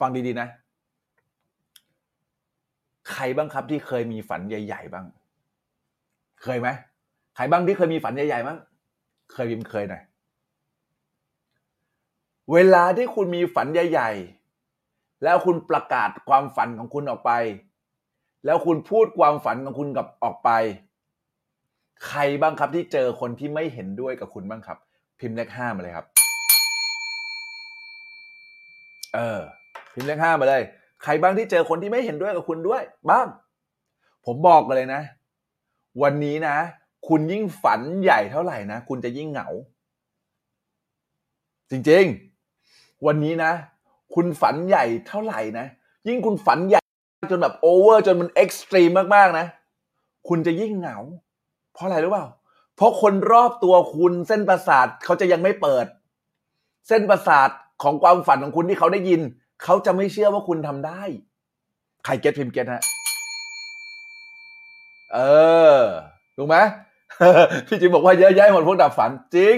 [0.00, 0.48] ฟังดีๆนะ
[3.12, 5.06] ใครบ้างครับที่เคยมีฝันใหญ่ ๆ บ้าง
[6.42, 6.68] เคยไหม
[7.36, 8.58] ใครบ้างที่เคยมีฝันใหญ่ๆบ้าง
[9.32, 10.02] เคยพิมเคยหน่อย
[12.52, 14.10] เวลาที่คุณมีฝันใหญ่
[14.68, 17.30] ๆ แล้วคุณประกาศความฝันของคุณออกไป
[18.44, 20.50] แล้วคุณพูดความฝันของคุณกับออกไป
[22.08, 24.78] ใครบ้างครับที่เจอคนที่ไม่เห็นด้วยกับคุณบ้างครับ
[25.20, 26.06] พิมพ์เลขห้ามาเลยครับ
[29.14, 29.40] เออ
[29.92, 30.62] พิมพ์เลขห้ามาเลย
[31.02, 33.26] ใครบ้างที่เจอคนที่ไม่เห็นด้วยกับคุณด้วย บ้าง
[34.26, 35.02] ผมบอกกันเลยนะ
[36.02, 36.56] วันนี้นะ
[37.08, 39.48] คุณยิ่งฝันใหญ่เท่าไหร่นะ คุณจะยิ่งเหงา
[41.70, 42.04] จริง
[42.54, 43.52] ๆ วันนี้นะ
[44.14, 45.66] คุณฝันใหญ่เท่าไหร่นะ
[46.08, 46.81] ยิ่งคุณฝันใหญ่
[47.30, 49.46] จนแบบโอเวอร์จนมัน extreme มากๆนะ
[50.28, 50.98] คุณจะยิ่งเหงา
[51.74, 52.26] เพราะอะไรรู้เปล่า
[52.76, 55.86] เพราะคนรอบตัวคุณเส้นประสาทเขาจะยังไม่เปิด
[56.88, 57.48] เส้นประสาท
[57.82, 59.20] ของความฝันของคุณที่เขาได้ยิน
[59.64, 61.02] เขาจะไม่เชื่อว่าคุณทำได้
[62.04, 62.82] ใคร get พิมพ์ get ฮะ
[65.12, 65.18] เอ
[65.76, 65.78] อ
[66.36, 66.56] ถูกไหม
[67.66, 69.56] พี่จิมบอกว่าเยอะแยะหมดพวกดับฝันจริง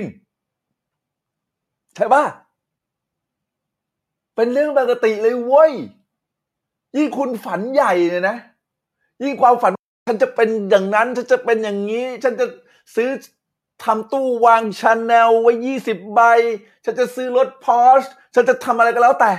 [1.94, 2.24] ใช่ปะ
[4.36, 5.72] เป็นเรื่องปกติเลยเว้ย
[6.96, 8.36] ยิ่งคุณฝันใหญ่เนี่ยนะ
[9.22, 9.72] ยิ่งความฝัน
[10.08, 12.46] ฉันจะเป็นอย่างนั้น ฉันจะเป็นอย่างนี้ ฉันจะ
[12.96, 13.10] ซื้อ
[13.84, 16.20] ทำตู้วางชาแนลไว้ยี่สิบใบ
[16.84, 18.02] ฉันจะซื้อรถพอร์ช
[18.34, 19.32] ฉันจะทำอะไรก็แล้วแต่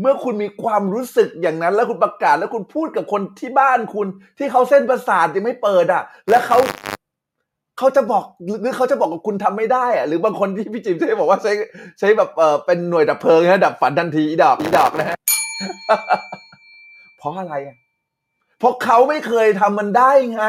[0.00, 4.06] เมื่อคุณมีความรู้สึกอย่างนั้น แล้วคุณประกาศแล้วคุณพูดกับคนที่บ้านคุณ
[4.38, 6.58] ที่เขาเส้นประสาทยังไม่เปิดอะ แล้วเขา
[7.78, 8.24] เขาจะบอก
[8.60, 11.52] หรือเขาจะบอกกับคุณทำไม่ได้อะหรือบางคนที่พี่จิมใช้บอกว่าใช้
[11.98, 15.16] ใช้แบบเออเป็นหน่วยดับเพลิงนะดับฝันทันทีอีดอกอีดอกนะฮะ
[17.18, 17.76] เพราะอะไรอะ
[18.58, 20.44] เพราะเขาไม่เคยทำมันได้ไง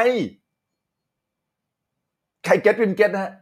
[2.46, 3.34] ใคร get พิมพ์ get นะฮะ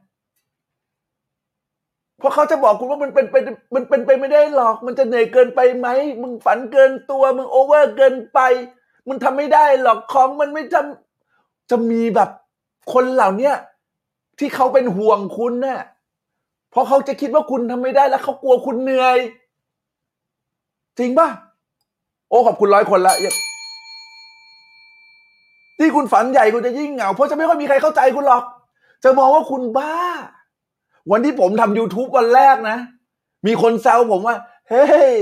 [2.19, 3.43] เพราะเขาจะบอกคุณว่ามันเป็นเป็น
[3.75, 5.87] มันเป็นไปไม่ได้หรอก มันจะเหนื่อยเกินไปไหม
[6.21, 8.39] มึงฝันเกินตัว มึงโอเวอร์เกินไป
[9.07, 12.29] มึงทำไม่ได้หรอกของมันไม่ทำจะมีแบบ
[12.93, 13.55] คนเหล่าเนี้ย
[14.39, 15.81] ที่เขาเป็นห่วงคุณน่ะ
[16.71, 19.17] เพราะเขาจะคิดว่าคุณทำไม่ได้แล้วเขากลัวคุณเหนื่อย
[20.99, 21.29] จริงป่ะ
[22.29, 23.15] โอ้ขอบคุณร้อยคนละ
[25.79, 28.43] ที่คุณฝันใหญ่คุณจะยิ่งเหงา เพราะจะไม่ค่อยมีใครเข้าใจคุณหรอก
[29.03, 29.95] จะมองว่าคุณบ้า
[31.11, 32.77] วันที่ผมทำ YouTube วันแรกนะ
[33.47, 34.35] มีคนแซวผมว่า
[34.69, 35.15] เฮ้ย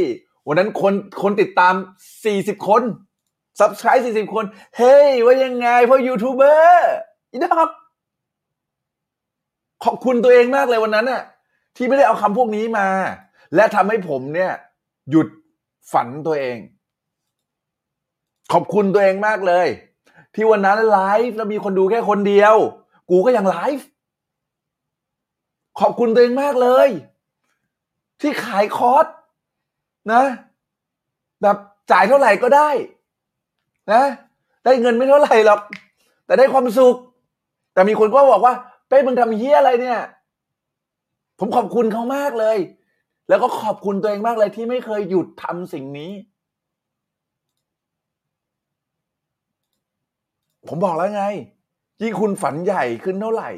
[0.47, 1.73] วันนั้นคนคนติดตาม
[2.25, 2.81] 40 คน
[3.59, 4.45] subscribe 40 คน
[4.77, 6.93] เฮ้ย ว่ายังไงเพราะยูทูบเบอร์
[7.31, 7.69] อีดอก
[9.83, 11.21] ขอบคุณตัวเองมากเลยวันนั้นน่ะ
[11.75, 12.87] ที่ไม่ได้เอาคำพวกนี้มา
[13.55, 14.51] และทำให้ผมเนี่ย
[15.11, 15.27] หยุด
[15.91, 16.57] ฝันตัวเอง
[18.53, 19.67] ขอบคุณตัวเองมากเลย
[20.33, 22.55] ที่วันนั้นไลฟ์แล้วมีคนดูแค่คนเดียว
[23.09, 23.87] กูก็ยังไลฟ์
[25.79, 26.89] ขอบคุณตัวเองมากเลย
[28.21, 29.05] ที่ขายคอร์ส
[30.13, 30.23] นะ
[31.41, 31.57] แบบ
[31.91, 32.69] จ่ายเท่าไหร่ก็ได้
[33.93, 34.03] นะ
[34.65, 35.61] ได้เงินไม่เท่าไหร่หรอก
[36.25, 36.95] แต่ได้ความสุข
[37.73, 38.53] แต่มีคนก็บอกว่า
[38.87, 39.99] เป้มึงทำเฮี้ยอะไรเนี่ย
[41.39, 42.57] ผมขอบคุณเขามากเลย
[43.29, 46.11] แล้วก็ขอบคุณตัวเองมากเลยที่ไม่เคยหยุดทำสิ่งนี้
[50.67, 51.23] ผมบอกแล้วไง
[52.01, 53.49] ยิ่งคุณฝันใหญ่ขึ้นเท่าไหร่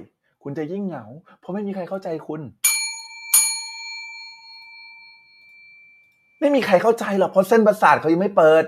[0.43, 1.05] คุณจะยิ่งเหงา
[1.39, 2.41] เพราะไม่มีใครเข้าใจคุณ
[6.39, 8.63] ไม่มีใครเข้าใจหรอกเพราะเส้นประสาทเขายังไม่เปิด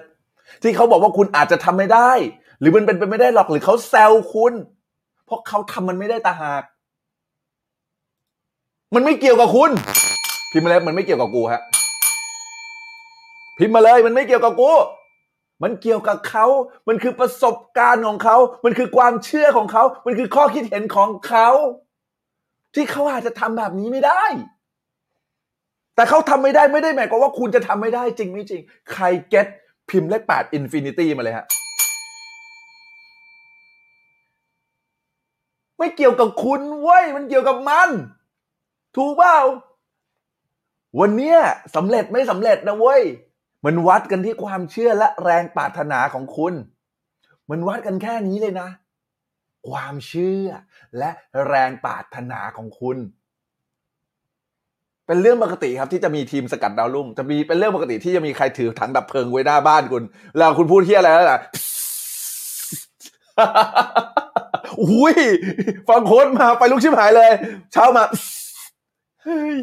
[0.61, 2.11] ที่เขาบอกว่าคุณอาจจะทำไม่ได้
[2.59, 4.53] หรือมันเป็นไปไม่ได้หรอกหรือเขาแซวคุณ
[5.25, 6.63] เพราะเขาทำมันไม่ได้ตาหาก
[8.95, 9.71] มันไม่เกี่ยวกับคุณ
[10.51, 11.61] พิมพ์มาเลยมันไม่เกี่ยวกับกูฮะ
[13.57, 14.71] พิมพ์มาเลยมันไม่เกี่ยวกับกู
[15.63, 16.45] มันเกี่ยวกับเขา
[16.87, 21.49] มันคือประสบการณ์ของเขา มันคือความเชื่อของเขา มันคือข้อคิดเห็นของเขา
[22.75, 24.23] ที่เขาอาจจะทำแบบนี้ไม่ได้
[25.95, 28.61] แต่เขาทำไม่ได้ไม่ได้หมายความว่าคุณจะทำไม่ได้จริงไม่จริง
[28.93, 29.47] ใคร get
[29.89, 31.45] พิมพ์เลขแปด infinity มาเลยฮะ
[35.77, 37.89] ไม่เกี่ยวกับคุณเว้ย มันเกี่ยวกับมัน
[38.95, 39.37] ถูกเปล่า
[40.99, 41.37] วันเนี้ย
[41.75, 43.01] สำเร็จไม่สำเร็จนะเว้ย
[43.65, 46.53] มันวัดกันที่ความเชื่อและแรงปรารถนาของคุณ
[47.49, 48.69] มันวัดกันแค่นี้เลยนะ
[49.69, 50.47] ความเชื่อ
[50.97, 51.09] และ
[51.47, 52.97] แรงปรารถนาของคุณ
[55.07, 60.03] เป็นเรื่องปกติครับที่จะมีทีมสกัดดาวรุ่ง จะมีเป็นเรื่องปกติที่จะมีใครถือถังดับเพลิงไว้หน้าบ้านคุณ
[60.37, 61.39] แล้วคุณพูดเที่ยอะไรแล้วล่ะ
[64.83, 65.15] อุ้ย
[65.89, 67.31] ฟังโค้ดมาไปลุกชิบหายเลย
[67.73, 68.03] เช้ามา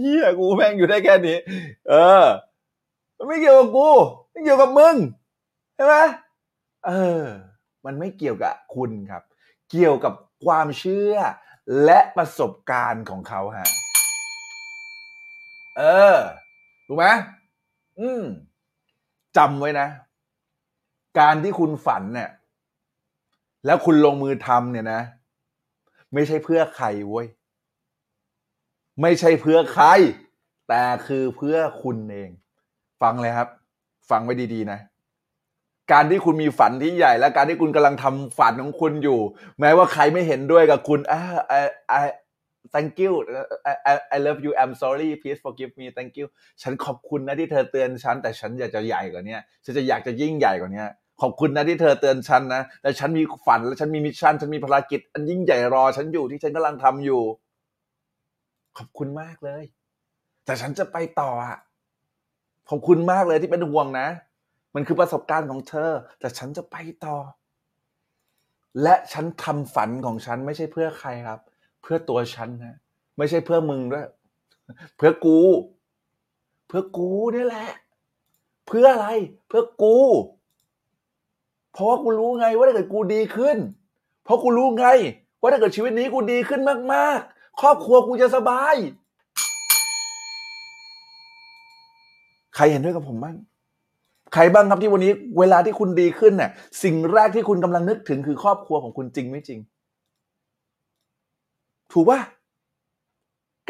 [0.01, 1.37] เฮียกูแม่งอยู่ได้แค่นี้
[1.89, 2.27] เออ
[3.17, 3.91] มันไม่เกี่ยวกับกู
[4.31, 4.97] ไม่เกี่ยวกับมึง
[5.75, 5.97] ใช่ไหม
[6.87, 7.25] เออ
[7.85, 9.23] มันไม่เกี่ยวกับคุณครับ
[9.71, 11.15] เกี่ยวกับความเชื่อ
[11.85, 13.69] และประสบการณ์ของเขาฮะ
[15.79, 15.83] เอ
[16.15, 16.17] อ
[16.87, 17.07] ถูกไหม
[17.99, 18.23] อืม
[19.37, 19.89] จำไว้นะ
[21.19, 22.31] การที่คุณฝันเนี่ย
[23.67, 25.03] แล้วคุณลงมือทำเนี่ยนะ
[26.15, 27.27] ไม่ใช่เพื่อใครเว้ย
[29.03, 29.87] ไม่ใช่เพื่อใคร
[30.69, 32.31] แต่คือเพื่อคุณเอง
[33.03, 33.49] ฟังเลยครับ
[34.11, 34.81] ฟังไว้ดีๆนะ
[35.93, 39.21] การที่คุณมีฝันที่ใหญ่ และการที่คุณกำลังทำฝันของคุณอยู่
[39.61, 41.23] แม้ว่าใครไม่เห็นด้วยกับคุณอ่า
[41.59, 41.63] I
[42.01, 42.03] I
[42.75, 43.13] thank you
[43.69, 46.27] I I I love you I'm sorry please forgive me thank you
[46.63, 50.85] ฉันขอบคุณนะที่เธอเตือนฉัน แต่ฉันอยากจะใหญ่กว่านี้ฉันจะอยากจะยิ่งใหญ่กว่านี้
[51.23, 57.23] ขอบคุณนะที่เธอเตือนฉันนะแต่ฉันมีฝันและฉันมีมิชชั่น ฉันมีภารกิจ อันยิ่งใหญ่รอ ฉันอยู่ที่ฉันกำลังทำอยู่
[58.79, 59.65] ขอบคุณมากเลย
[60.45, 61.59] แต่ฉันจะไปต่ออะ
[62.71, 64.09] ขอบคุณมากเลยที่เป็นห่วงนะ
[64.75, 67.17] มันคือประสบการณ์ของเธอ แต่ฉันจะไปต่อ
[68.83, 71.41] และฉันทำฝันของฉันไม่ใช่เพื่อใครครับ
[71.83, 72.77] เพื่อตัวฉันนะ
[73.19, 74.07] ไม่ใช่เพื่อมึงด้วย
[74.97, 75.41] เพื่อกู
[76.67, 77.71] เพื่อกูนี่แหละ
[78.67, 79.09] เพื่ออะไร
[79.49, 79.97] เพื่อกู
[81.73, 83.59] เพราะว่ากูรู้ไงว่าถ้าเกิดกูดีขึ้น
[84.25, 84.87] เพราะกูรู้ไง
[85.41, 86.61] ว่าถ้าเกิดชีวิตนี้กูดีขึ้น
[86.95, 88.75] มาก ๆ ครอบครัวกูจะสบาย
[92.57, 93.37] ใครเห็นด้วยกับผมบ้าง
[94.35, 96.51] ใครบ้างครับที่วันนี้เวลาที่คุณดีขึ้นเนี่ย
[96.83, 99.59] สิ่งแรกที่คุณกำลังนึกถึงคือครอบครัวของคุณจริงไม่จริง
[101.93, 102.21] ถูกป่ะ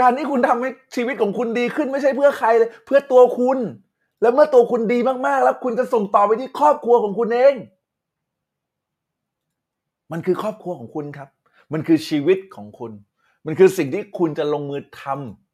[0.01, 3.59] การที่คุณทำให้ชีวิตของคุณดีขึ้นไม่ใช่เพื่อใครเลยเพื่อตัวคุณ
[4.23, 7.55] แล้วเมื่อตัวคุณดีมากๆ แล้วคุณจะส่งต่อไปที่ครอบครัวของคุณเอง
[10.13, 11.29] มันคือครอบครัวของคุณครับ
[11.73, 12.93] มันคือชีวิตของคุณ
[13.47, 15.46] มันคือสิ่งที่คุณจะลงมือทำ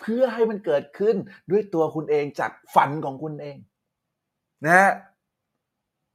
[0.00, 1.16] เพื่อให้มันเกิดขึ้น
[1.50, 3.56] ด้วยตัวคุณเองจากฝันของคุณเอง
[4.66, 4.90] นะ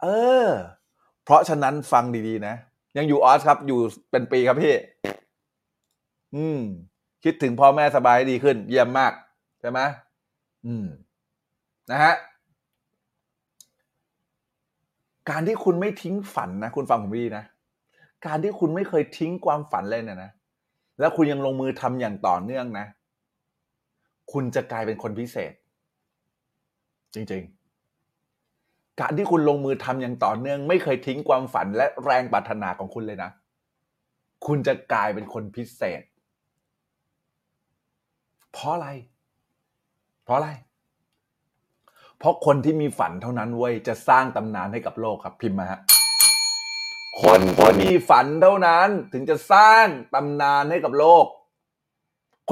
[0.01, 0.07] เอ
[0.45, 0.47] อ
[1.23, 2.55] เพราะฉะนั้นฟังดีๆ นะ
[2.97, 3.79] ยังอยู่ออสครับ อยู่
[4.11, 4.73] เป็นปีครับพี่
[6.35, 6.59] อืม
[7.23, 9.13] คิดถึงพ่อแม่สบายดีขึ้น เยี่ยมมาก
[9.61, 9.79] ใช่ไหม
[10.65, 10.85] อืม
[11.91, 12.13] นะฮะ
[15.29, 17.43] การที่คุณไม่ทิ้งฝันนะ คุณฟังผมดีนะ
[18.25, 20.31] การที่คุณไม่เคยทิ้งความฝันเลยเนี่ยนะ
[20.99, 22.85] แล้วคุณยังลงมือทำอย่างต่อเนื่องนะ
[24.31, 25.53] คุณจะกลายเป็นคนพิเศษ
[27.13, 33.31] จริงๆการที่คุณลงมือทำอย่างต่อเนื่อง ไม่เคยทิ้งความฝันและแรงปรารถนาของคุณเลยนะ
[34.45, 36.01] คุณจะกลายเป็นคนพิเศษ
[38.51, 38.89] เพราะอะไร
[40.23, 40.49] เพราะอะไร
[42.17, 45.79] เพราะคนที่มีฝันเท่านั้นเว้ยจะสร้างตำนานให้กับโลกครับพิมพ์มาฮะ
[47.23, 51.25] คนที่มีฝันเท่านั้นถึงจะสร้างตำนานให้กับโลก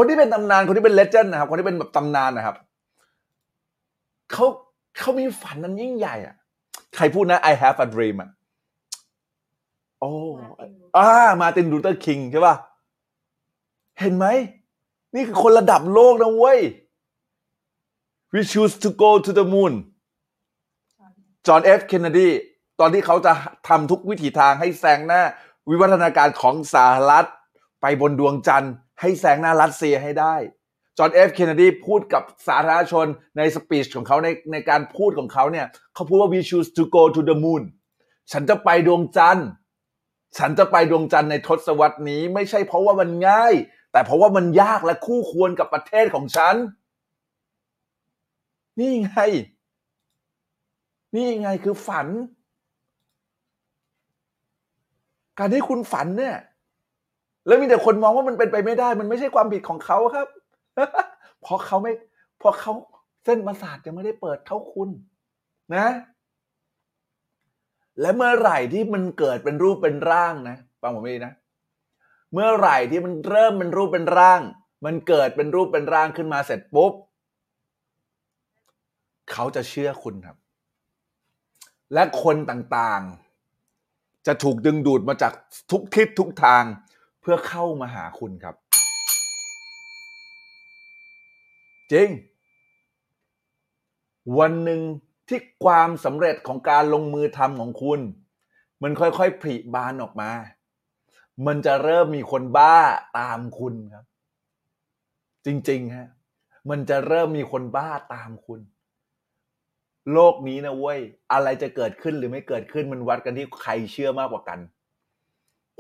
[0.01, 2.55] คนที่เป็นตำนานคนที่เป็น legend นะครับ คนที่เป็นแบบตำนานนะครับ
[4.31, 4.45] เขา
[4.99, 6.35] เขามีฝันนั้นยิ่งใหญ่อะ
[6.95, 8.29] ใครพูดนะ I have a dream อะ
[9.99, 10.11] โอ้
[10.97, 11.07] อ่า
[11.41, 12.55] มาร์ติน ลูเธอร์คิงใช่ป่ะ
[13.99, 14.25] เห็นไหม
[15.15, 16.59] นี่คือคนระดับโลกนะเว้ย
[18.33, 19.73] we choose to go to the moon
[21.47, 22.27] จอห์นเอฟเคนเนดี
[22.79, 23.31] ตอนที่เขาจะ
[23.67, 25.21] ทำทุกวิถีทางให้แซงหน้า
[25.69, 27.27] วิวัฒนาการของสหรัฐ
[27.81, 30.35] ไปบนดวงจันทร์ ให้แซงหน้ารัสเซียให้ได้
[30.97, 33.07] จอห์นเอฟเคนเนดีพูดกับสาธารณชน
[33.37, 37.63] ในสปีชของเขาในในการพูดของเขาเนี่ยเขาพูดว่า we choose to go to the moon
[38.31, 39.47] ฉันจะไปดวงจันทร์
[40.37, 43.53] ฉันจะไปดวงจันทร์ในทศวรรษนี้ ไม่ใช่เพราะว่ามันง่าย
[43.91, 46.55] แต่เพราะว่ามันยากและคู่ควรกับประเทศของฉัน
[48.79, 49.19] นี่ไง
[51.15, 52.07] นี่ไงคือฝัน
[55.37, 56.35] การที่คุณฝันเนี่ย
[57.49, 60.27] แล้วมีแต่คนมองว่ามันเป็นไปไม่ได้ มันไม่ใช่ความผิดของเขาครับ
[61.41, 61.91] เพราะเขาไม่
[62.39, 62.73] เพราะเขา
[63.25, 64.89] เส้นประสาทยังไม่ได้เปิดเท่าคุณ
[65.75, 65.87] นะ
[68.01, 71.33] และเมื่อไหร่ที่มันเกิดเป็นรูปเป็นร่างนะฟังผมดีนะ
[72.33, 74.41] เมื่อไหร่ที่มันเริ่มเป็นรูปเป็นร่าง
[74.85, 76.93] มันเกิดเป็นรูปเป็นร่างขึ้นมาเสร็จปุ๊บ
[79.31, 80.37] เขาจะเชื่อคุณครับ
[81.93, 85.33] และคนต่างๆ จะถูกดึงดูดมาจาก
[85.71, 86.63] ทุกทิศทุกทาง
[87.31, 88.55] พื่อเข้ามาหาคุณครับ
[91.91, 92.09] จริง
[94.39, 94.81] วันหนึ่ง
[95.27, 97.99] ที่ความสำเร็จของการลงมือทำของคุณ
[98.83, 100.31] มันค่อยๆผลิบานออกมา
[101.47, 102.77] มันจะเริ่มมีคนบ้า
[103.19, 104.05] ตามคุณครับ
[105.45, 106.09] จริงๆฮะ
[106.69, 108.59] มันจะเริ่มมีคนบ้าตามคุณ
[110.13, 110.99] โลกนี้นะเว้ย
[111.33, 114.61] อะไรจะเกิดขึ้นหรือไม่เกิดขึ้นมันวัดกันที่ใครเชื่อมากกว่ากัน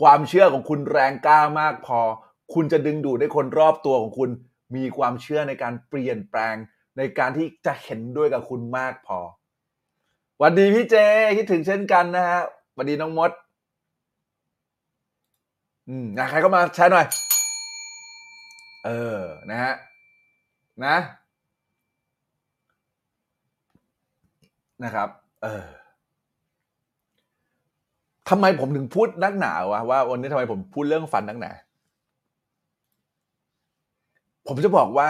[0.01, 1.99] ความเชื่อของคุณแรงกล้ามากพอ
[2.53, 4.29] คุณจะดึงดูดให้คนรอบตัวของคุณ
[4.75, 6.55] มีความเชื่อในการเปลี่ยนแปลง
[6.97, 9.19] ในการที่จะเห็นด้วยกับคุณมากพอ
[10.41, 10.95] วันดีพี่เจ
[11.37, 12.41] คิดถึงเช่นกันนะฮะ
[12.77, 13.31] วันดีน้องมด
[15.89, 17.05] อืมอะใครเข้ามาแชร์หน่อย
[18.85, 19.73] เออนะฮะ
[20.85, 20.95] นะ
[24.83, 25.09] นะครับ
[25.43, 25.65] เออ
[28.29, 31.51] ทำไมผมถึงพูดนักหนาวะว่าวันนี้ทำไมผมพูดเรื่องฝันนักหนา
[34.47, 35.09] ผมจะบอกว่า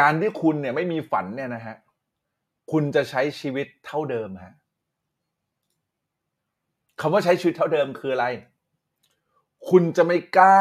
[0.00, 1.76] การที่คุณเนี่ยไม่มีฝันเนี่ยนะฮะ
[2.70, 4.54] คุณจะใช้ชีวิตเท่าเดิมฮะ
[7.00, 8.26] คำว่าใช้ชีวิตเท่าเดิมคืออะไร
[9.68, 10.60] คุณจะไม่กล้า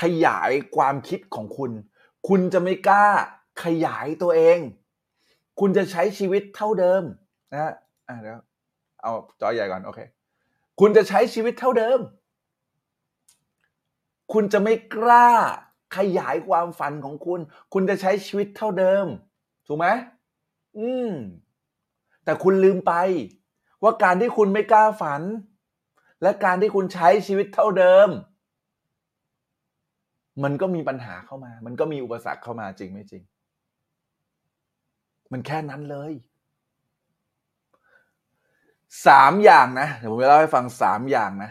[0.00, 1.70] ขยายความคิดของคุณ
[2.28, 3.06] คุณจะไม่กล้า
[3.64, 4.58] ขยายตัวเอง
[5.60, 7.02] คุณจะใช้ชีวิตเท่าเดิม
[7.52, 7.72] นะฮะ
[8.08, 8.40] อะเดี๋ยว
[9.02, 10.00] เอาจอใหญ่ก่อน โอเค
[10.80, 12.00] คุณจะใช้ชีวิตเท่าเดิม
[14.32, 15.30] คุณจะไม่กล้า
[15.96, 17.40] ขยายความฝันของคุณ
[17.72, 19.06] คุณจะใช้ชีวิตเท่าเดิม
[19.66, 19.86] ถูกไหม
[20.78, 21.12] อืม
[22.24, 22.92] แต่คุณลืมไป
[23.82, 25.22] ว่าการที่คุณไม่กล้าฝัน
[26.22, 28.08] และการที่คุณใช้ชีวิตเท่าเดิม
[30.44, 33.22] มันก็มีปัญหาเข้ามา มันก็มีอุปสรรคเข้ามาจริงไม่จริง
[35.32, 36.12] มันแค่นั้นเลย
[39.06, 41.50] สามอย่างนะเดี๋ยวผมจะเล่าให้ฟังสามอย่างนะ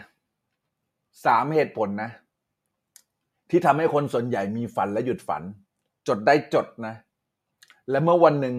[1.24, 2.10] สามเหตุผลนะ
[3.50, 5.42] ที่ทำให้คนส่วนใหญ่มีฝันและหยุดฝัน
[6.08, 6.94] จดได้จดนะ
[7.90, 8.54] และเมื่อวันหนึ่ง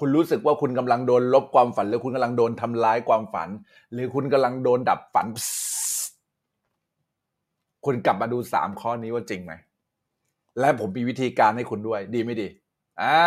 [0.00, 3.48] คุณรู้สึกว่าคุณกำลังโดนลบความฝัน หรือคุณกำลังโดนทำร้ายความฝัน
[3.92, 5.26] หรือคุณกำลังโดนดับฝัน
[7.84, 9.52] คุณกลับมาดูสามข้อนี้ว่าจริงไหม
[10.60, 12.48] และผมมีวิธีการให้คุณด้วย ดีไม่ดี
[13.00, 13.18] อ่า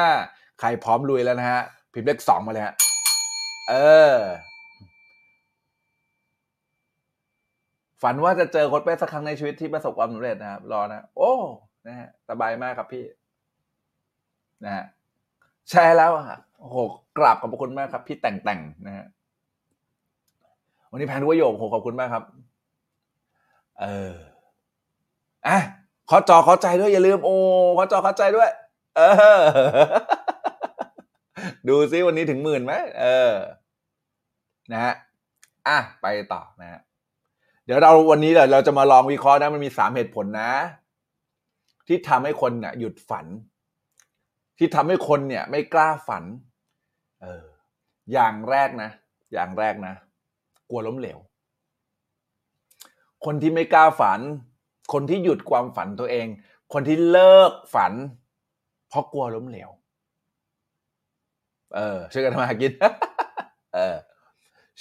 [0.60, 1.62] ใครพร้อมลุยแล้วนะฮะ
[1.94, 2.76] พิมพ์เลขสองมาเลยฮะ
[3.70, 3.74] เอ
[4.14, 4.16] อ
[8.02, 11.34] ฝันว่าจะเจอคนเป๊ะสักครั้งในชีวิตที่ประสบความสำเร็จนะครับ รอนะ โอ้
[11.88, 13.06] นะฮะสบายมากครับพี่
[14.64, 14.86] นะฮะ
[15.70, 16.78] แชร์แล้วอะโอ้โห
[17.18, 19.06] กราบขอบคุณมากครับ พี่แต่งแต่งนะฮะ
[20.92, 22.24] วันนี้แพนด้วยโยกโหขอบคุณมากครับ
[23.82, 24.14] เออ
[25.48, 25.58] อะ
[26.10, 27.36] ขอจอขอใจด้วยอย่าลืม โอ้
[27.78, 28.50] ขอจอขอใจด้วย
[28.98, 29.02] เอ
[29.38, 29.40] อ
[31.68, 33.32] ดูซิวันนี้ถึงหมื่นไหมเออ
[34.72, 34.94] นะฮะ
[35.68, 36.42] อะไปต่อ
[37.72, 40.52] ดี๋ยวเราวันนี้เลยเราจะมาลองวิเคราะห์นะมันมีสามเหตุผลนะ
[41.88, 43.26] ที่ทำให้คนเนี่ยหยุดฝัน
[44.58, 46.24] ที่ทำให้คนเนี่ย ไม่กล้าฝัน
[47.22, 47.46] เออ
[48.14, 48.90] อย่างแรกนะ
[49.34, 49.94] อย่างแรกนะ
[50.70, 51.20] กลัวล้มเหลว
[53.26, 54.20] คนที่ไม่กล้าฝัน
[54.94, 56.28] คนที่หยุดความฝันตัวเอง
[56.74, 57.94] คนที่เลิกฝัน
[58.90, 59.70] เพราะกลัวล้มเหลว
[61.76, 62.72] เออช่วยกันมากิน
[63.76, 63.96] เออ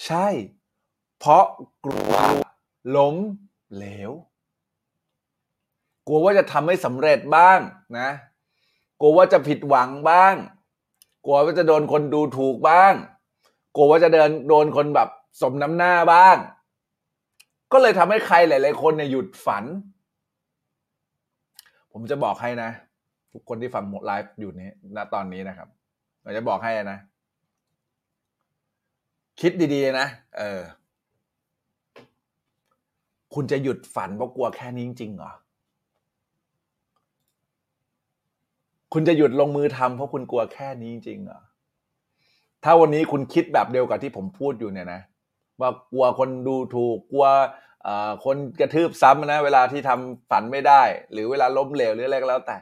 [0.04, 0.26] ใช่
[1.18, 1.44] เพราะ
[1.84, 2.14] กลัว
[2.96, 3.16] ล้ม
[3.74, 4.12] เหลว
[6.06, 7.58] กลัวว่าจะทำไม่สำเร็จบ้าง
[7.98, 8.10] นะ
[9.00, 10.34] กลัวว่าจะผิดหวังบ้าง
[11.24, 12.92] กลัวว่าจะโดนคนดูถูกบ้าง
[13.74, 15.08] กลัวว่าจะเดินโดนคนแบบ
[15.40, 16.36] สมน้ำหน้าบ้าง
[17.72, 19.64] ก็เลยทำให้ใครหลาย ๆ คนเนี่ยหยุดฝัน
[21.92, 22.70] ผมจะบอกให้นะ
[23.32, 25.68] ทุกคนที่ฟังไลฟ์อยู่นี้ณตอนนี้นะครับ
[26.22, 26.98] เราจะบอกให้นะ
[29.40, 30.08] คิดดี ๆ นะ
[30.38, 30.60] เออ
[33.34, 35.32] คุณจะหยุดฝันเพราะกลัวแค่นี้จริงๆเหรอ
[38.92, 41.40] คุณจะหยุดลงมือทำเพราะคุณกลัวแค่นี้จริงๆเหรอ
[42.64, 45.00] ถ้าวันนี้คุณคิดแบบเดียวกับที่ผมพูดอยู่เนี่ยนะ
[45.60, 47.26] ว่ากลัวคนดูถูกกลัว
[48.24, 52.56] คนกระทืบซ้ำนะ เวลาที่ทำฝันไม่ได้ หรือเวลาล้มเหลวหรืออะไรก็แล้วแต่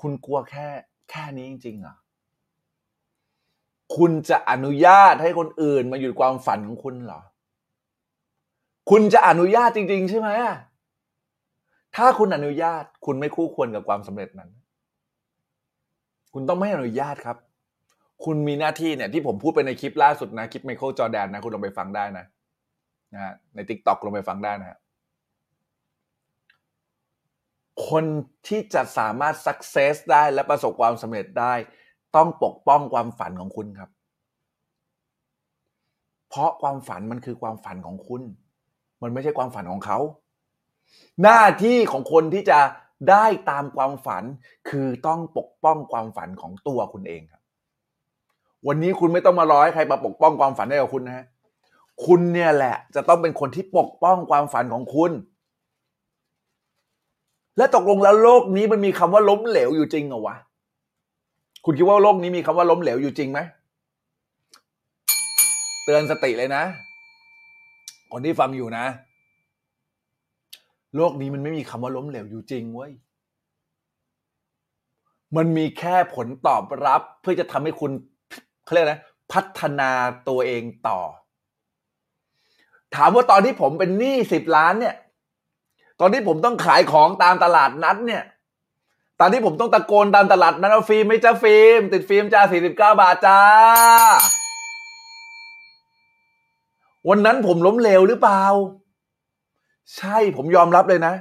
[0.00, 0.66] คุณกลัวแค่
[1.10, 1.94] แค่นี้จริงๆเหรอ
[3.96, 7.20] คุณจะอนุญาตให้คนอื่นมาหยุดความฝันของคุณเหรอ
[8.90, 10.28] คุณจะอนุญาตจริง ๆ ใช่ไหม
[11.96, 14.50] ถ้าคุณอนุญาตคุณไม่คู่ควรกับความสำเร็จนั้น
[16.32, 17.36] คุณต้องไม่อนุญาตครับ
[18.24, 22.24] คุณมีหน้าที่เนี่ยที่ผมพูดไปในคลิปล่าสุดนะ คลิปไมเคิลจอแดนนะ คุณลองไปฟังได้นะ
[23.14, 24.78] นะ ใน TikTok ลองไปฟังได้นะฮะ
[27.88, 28.04] คน
[28.48, 31.54] ที่จะสามารถ success ได้และประสบความสำเร็จได้
[32.16, 33.90] ต้องปกป้องความฝันของคุณครับ
[36.28, 38.22] เพราะความฝันมันคือความฝันของคุณ
[39.02, 39.98] มันไม่ใช่ความฝันของเขา
[41.22, 42.58] หน้าที่ของคนที่จะ
[43.10, 44.22] ได้ตามความฝัน
[44.68, 47.42] คือต้องปกป้องความฝันของตัวคุณเองครับ
[48.66, 51.26] วันนี้คุณไม่ต้องมารอให้ใครมาปกป้องความฝันให้กับคุณนะฮะ
[52.06, 55.12] คุณเนี่ยแหละ จะต้องเป็นคนที่ปกป้องความฝันของคุณ
[57.56, 60.36] และตกลงแล้วโลกนี้มันมีคำว่าล้มเหลวอยู่จริงเหรอวะ
[61.64, 63.40] คุณคิดว่าโลกนี้มีคำว่าล้มเหลวอยู่จริงไหม
[65.84, 66.62] เตือนสติเลยนะ
[68.12, 68.86] คนที่ฟังอยู่นะ
[70.96, 72.92] โลกนี้มันไม่มีคำว่าล้มเหลวอยู่จริงเว้ย
[75.36, 77.90] มันมีแค่ผลตอบรับ เพื่อจะทำให้คุณ
[78.64, 79.00] เขาเรียกนะ
[79.32, 79.90] พัฒนา
[80.28, 81.00] ตัวเองต่อ
[82.94, 84.94] ถามว่าตอนที่ผมเป็นหนี้สิบล้านเนี่ย
[86.00, 88.24] ตอนที่ผมต้องขายของตามตลาดนัดเนี่ย
[89.20, 93.38] ตอนที่ผมต้องตะโกนตามตลาดนัดว่าฟิล์มไม่จ้าฟิล์มติดฟิล์มจ้าสี่สิบเก้าบาทจ้า
[97.08, 98.44] วันนั้นผมล้มเหลวหรือเปล่า
[99.96, 101.14] ใช่ผมยอมรับเลยนะ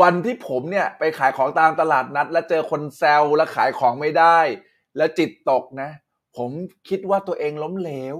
[0.00, 4.38] วันที่ผมเนี่ยไปขายของตามตลาดนัด แล้วเจอคนแซวแล้วขายของไม่ได้
[4.96, 5.90] แล้วจิตตกนะ
[6.36, 6.50] ผม
[6.88, 8.16] คิดว่าตัวเองล้มเหลว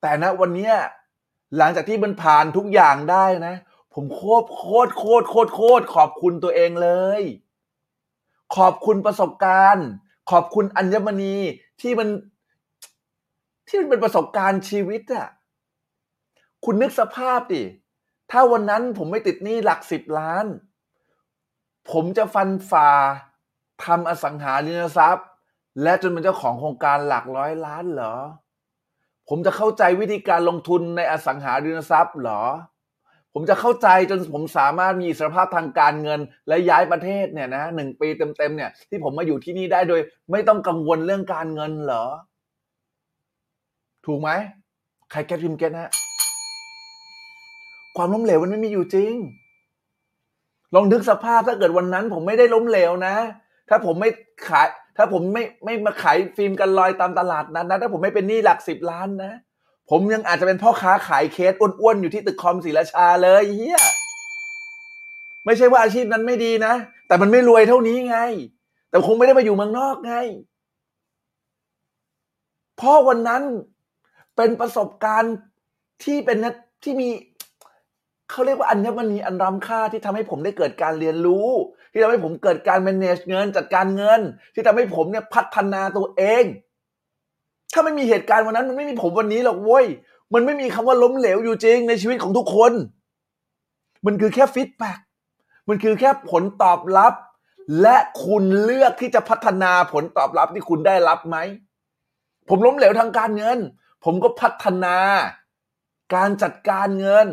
[0.00, 0.74] แต่นะวันเนี้ย
[1.56, 3.54] หลังจากที่มันผ่านทุกอย่างได้นะ
[3.94, 7.22] ผมโคตรโคตรโคตรโคตรโคตรขอบคุณตัวเองเลย
[8.56, 9.86] ขอบคุณประสบการณ์
[10.30, 11.36] ขอบคุณอัญมณี
[11.80, 12.08] ที่มัน
[13.68, 15.28] ที่มันเป็นประสบการณ์ชีวิตอะ
[16.64, 17.64] คุณนึกสภาพดิ
[18.30, 20.46] ถ้าวันนั้นผมไม่ติดหนี้หลักสิบล้าน
[21.90, 22.90] ผมจะฟันฝ่า
[23.84, 25.26] ทำอสังหาริมทรัพย์
[25.82, 28.16] และจนเป็นเจ้าของโครงการหลักร้อยล้านเหรอ
[29.28, 32.42] ผมจะเข้าใจวิธีการลงทุนในอสังหาริมทรัพย์เหรอ
[33.32, 40.00] ผมจะเข้าใจจนผมสามารถมีอิสรภาพทางการเงิน และย้ายประเทศเนี่ยนะหนึ่งปีเต็มๆเนี่ยที่ผมมาอยู่ที่นี่ได้โดย
[40.30, 42.06] ไม่ต้องกังวลเรื่องการเงินเหรอ
[44.06, 44.30] ถูกไหม
[45.10, 45.90] ใครแก้พิมแก้นะ
[47.96, 49.14] ความล้มเหลวมันไม่มีอยู่จริง
[50.74, 53.14] ลองนึกสภาพถ้าเกิดวันนั้น ผมไม่ได้ล้มเหลวนะ
[53.68, 54.10] ถ้าผมไม่
[54.48, 59.32] ขาย ถ้าผมไม่ไม่มาขายฟิล์มกันลอยตามตลาดนั้นนะถ้าผมไม่เป็นหนี้หลักสิบล้านนะ
[59.90, 63.80] ผมยังอาจจะเป็นพ่อค้าขายเคสอ้วนๆอยู่ที่ตึกคอมศรีราชาเลยเฮีย
[65.44, 66.74] ไม่ใช่ว่าอาชีพนั้นไม่ดีนะ
[67.06, 68.18] แต่มันไม่รวยเท่านี้ไง
[68.90, 70.14] แต่คงไม่ได้มาอยู่เมืองนอกไง
[72.76, 73.42] เพราะวันนั้น
[74.36, 75.34] เป็นประสบการณ์
[76.04, 76.38] ที่เป็น
[76.84, 77.08] ที่มี
[78.30, 81.48] เขาเรียกว่าอัญมณีอันล้ำค่าที่ทำให้ผมได้เกิดการเรียนรู้
[81.92, 84.20] ที่ทำให้ผมเกิดการ manage เงินจัดการเงิน
[84.54, 86.44] ที่ทำให้ผมเนี่ยพัฒนาตัวเอง
[87.72, 89.86] ถ้าไม่มีเหตุการณ์วันนั้นมันไม่มีผมวันนี้หรอกเว้ย
[90.34, 92.72] มันไม่มีคำว่าล้มเหลวอยู่จริงในชีวิตของทุกคน
[94.06, 94.98] มันคือแค่ feedback
[95.68, 97.14] มันคือแค่ผลตอบรับ
[97.82, 101.36] และคุณเลือกที่จะพัฒนาผลตอบรับที่คุณได้รับไหม
[102.48, 103.58] ผมล้มเหลวทางการเงิน
[104.04, 104.96] ผมก็พัฒนา
[106.14, 107.26] การจัดการเงิน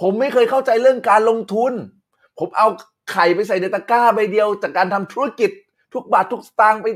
[0.00, 1.72] ผมไม่เคยเข้าใจเรื่องการลงทุน
[2.38, 2.68] ผมเอา
[3.12, 5.50] ไข่ไปใส่ในตะกร้าใบเดียว จากการทำธุรกิจ
[5.92, 6.86] ทุกบาททุกสตางค์ไป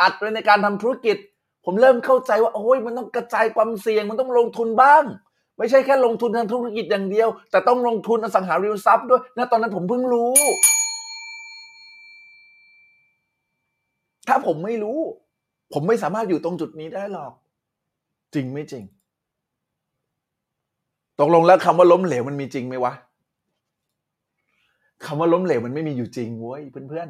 [0.00, 1.16] อัดไว้ในการทำธุรกิจ
[1.64, 5.04] ผมเริ่มเข้าใจว่าโอ้ยมันต้องกระจายความเสี่ยงมันต้องลงทุนบ้าง
[5.58, 10.34] ไม่ใช่แค่ลงทุนทางธุรกิจอย่างเดียว แต่ต้องลงทุนอสังหาริมทรัพย์ด้วยนะตอนนั้นผมเพิ่งรู้
[14.28, 14.98] ถ้าผมไม่รู้
[15.72, 17.32] ผมไม่สามารถอยู่ตรงจุดนี้ได้หรอก
[18.34, 18.84] จริงไม่จริง
[21.20, 22.92] ตกลงแล้วคำว่าล้มเหลวมันมีจริงไหมวะ
[25.04, 27.08] คำว่าล้มเหลวมันไม่มีอยู่จริงเว้ยเพื่อน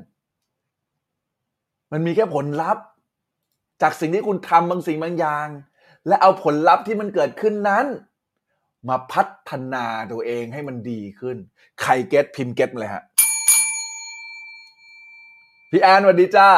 [1.15, 2.85] ๆ มันมีแค่ผลลัพธ์
[3.83, 5.49] จากสิ่งที่คุณทำบางสิ่งบางอย่าง
[6.07, 7.87] และเอาผลลัพธ์ที่มันเกิดขึ้นนั้น
[8.89, 11.37] มาพัฒนาตัวเองให้มันดีขึ้น
[11.83, 13.05] ใครเก็ตพิมพ์เก็ตมาเลยฮะ
[15.71, 16.49] พี่แอนสวัสดีจ้า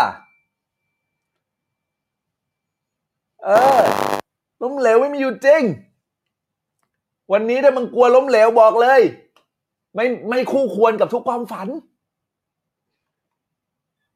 [3.44, 3.48] เอ
[3.80, 4.09] อ
[4.62, 5.62] ล้มเหลวไม่มีอยู่จริง
[7.32, 9.00] วันนี้ถ้ามึงกลัวล้มเหลวบอกเลย
[9.94, 11.68] ไม่ไม่คู่ควรกับทุกความฝัน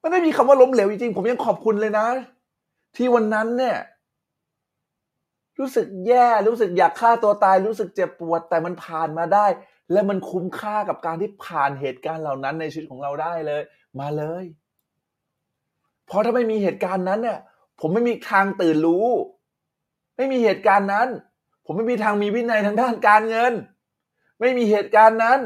[0.01, 2.07] มันไม่มีคำว่าล้มเหลวจริงๆผมยังขอบคุณเลยนะ
[2.97, 3.77] ที่วันนั้นเนี่ย
[5.59, 9.47] รู้สึกแย่รู้สึกอยากฆ่าตัวตาย รู้สึกเจ็บปวด แต่มันผ่านมาได้
[9.93, 13.63] และมันคุ้มค่ากับการที่ผ่านเหตุการณ์เหล่านั้นในชีวิตของเราได้เลย
[14.01, 14.45] มาเลย
[16.07, 17.39] เพราะถ้าไม่มีเหตุการณ์นั้นเนี่ย
[17.81, 19.07] ผมไม่มีทางตื่นรู้
[20.17, 21.09] ไม่มีเหตุการณ์นั้น
[21.65, 23.53] ผมไม่มีทางมีวินัยทางด้านการเงิน
[24.41, 25.39] ไม่มีเหตุการณ์นั้น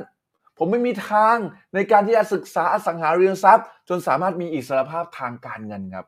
[0.59, 1.37] ผมไม่มีทาง
[1.75, 6.07] ในการที่จะศึกษาอสังหาริมทรัพย์ จนสามารถมีอิสรภาพทางการเงินครับ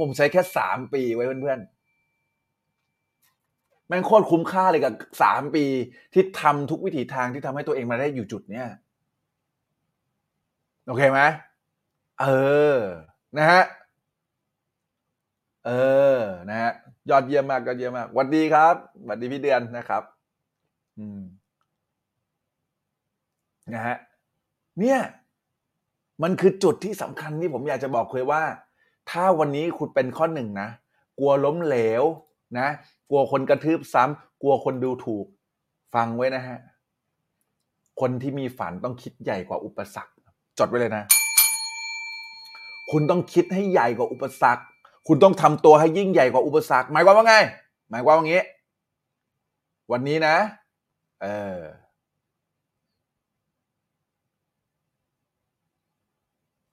[0.00, 4.92] ผมใช้แค่สามปีไว้เพื่อนๆแม่งโคตรคุ้มค่าเลยกับ
[5.22, 5.64] สามปี
[6.12, 8.66] ที่ทำทุกวิถีทางที่ทำให้ตัวเองมาได้อยู่จุดเนี้ย
[10.86, 11.20] โอเคไหม
[12.20, 12.26] เอ
[12.74, 12.76] อ
[13.38, 13.62] นะฮะ
[15.66, 15.70] เอ
[16.16, 16.72] อ นะฮะ
[17.10, 18.74] ยอดเยี่ยมมากยอดเยี่ยมมากหวัสดีครับ
[19.04, 20.02] หวัสดีพี่เดือนนะครับ
[20.98, 21.20] อืม
[23.74, 23.96] นะฮะ
[24.80, 24.98] เนี่ย
[26.22, 28.42] มันคือจุดที่สำคัญที่ผมอยากจะบอกเลยว่า
[29.10, 30.68] ถ้าวันนี้คุณเป็นข้อหนึ่งนะ
[31.18, 32.02] กลัวล้มเหลว
[32.58, 32.68] นะ
[33.10, 35.26] กลัวคนกระทืบซ้ำกลัวคนดูถูก
[35.94, 36.58] ฟังไว้นะฮะ
[38.00, 40.14] คนที่มีฝันต้องคิดใหญ่กว่าอุปสรรค
[40.58, 41.04] จดไว้เลยนะ
[42.90, 44.64] คุณต้องคิดให้ใหญ่กว่าอุปสรรค
[45.06, 47.34] คุณต้องทำตัวให้ยิ่งใหญ่กว่าอุปสรรค หมายความว่าไง
[47.90, 48.42] หมายความว่างี้
[49.92, 50.36] วันนี้นะ
[51.22, 51.26] เอ
[51.58, 51.60] อ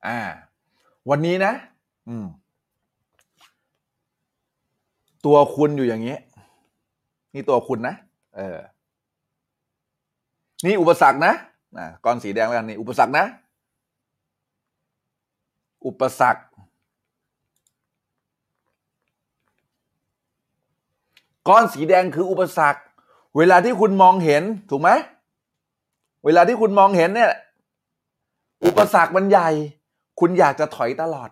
[0.06, 0.20] อ่า
[1.10, 1.54] วันนี้นะ
[2.08, 2.26] อืม
[5.26, 6.18] ตัวคุณอยู่อย่างนี้
[7.34, 7.96] นี่ตัวคุณนะ
[8.36, 8.60] เออ
[10.66, 11.34] นี่อุปสรรคนะ
[11.78, 13.26] นะก้อนสีแดงแล้วกันนี่ อุปสรรคนะ
[15.86, 16.42] อุปสรรค
[21.52, 22.82] ก้อนสีแดงคืออุปสรรค
[23.38, 24.90] เวลาที่คุณมองเห็นถูกไหม
[26.26, 27.32] เวลาที่คุณมองเห็นเนี่ย
[28.66, 29.50] อุปสรรคมันใหญ่
[30.20, 31.30] คุณอยากจะถอยตลอด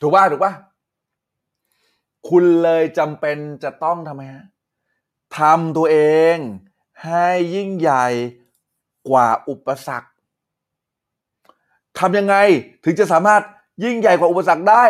[0.00, 0.52] ถูกป่ะถูกป่ะ
[2.28, 4.44] คุณเลยจำเป็นจะต้องทำไมฮะ
[5.38, 5.98] ทำตัวเอ
[6.34, 6.36] ง
[7.04, 8.06] ให้ยิ่งใหญ่
[9.08, 10.08] กว่าอุปสรรค
[11.98, 12.36] ทำยังไง
[12.84, 13.42] ถึงจะสามารถ
[13.84, 14.84] ยิ่งใหญ่กว่าอุปสรรคได้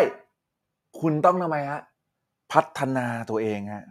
[0.99, 1.81] คุณต้องทำไมฮะ
[2.51, 3.85] พัฒนาตัวเองฮะ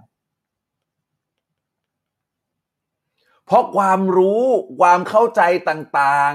[3.50, 4.42] เพราะความรู้
[4.80, 6.34] ความเข้าใจต่าง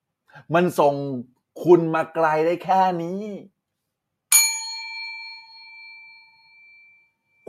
[0.00, 0.94] ๆ มันส่ง
[1.64, 3.22] คุณมาไกลได้แค่นี้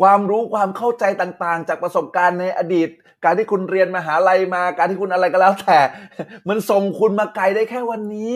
[0.01, 2.89] ความรู้ความเข้าใจต่างๆ จากประสบการณ์ในอดีต
[3.23, 5.79] การที่คุณเรียนมหาลัยมา การที่คุณอะไรก็แล้วแต่
[6.47, 8.35] มันส่งคุณมาไกลได้แค่วันนี้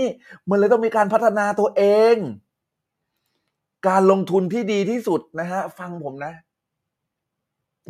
[0.50, 2.16] มันเลยต้องมีการพัฒนาตัวเอง
[3.88, 6.34] การลงทุนที่ดีที่สุดนะฮะ ฟังผมนะ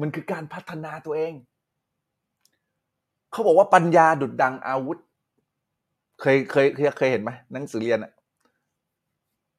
[0.02, 1.34] มันคือการพัฒนาตัวเอง
[3.32, 4.98] เขาบอกว่าปัญญาดุดดังอาวุธ
[6.22, 8.14] เคยเคยเคยเคยเห็นไหมหนังสือเรียนอะ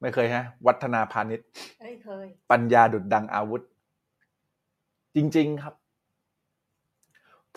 [0.01, 1.45] ไม่เคยฮะ วัฒนาพาณิชย์
[1.79, 3.61] เอ้ยเคย ปัญญาดุดดังอาวุธ
[5.15, 5.73] จริง ๆครับ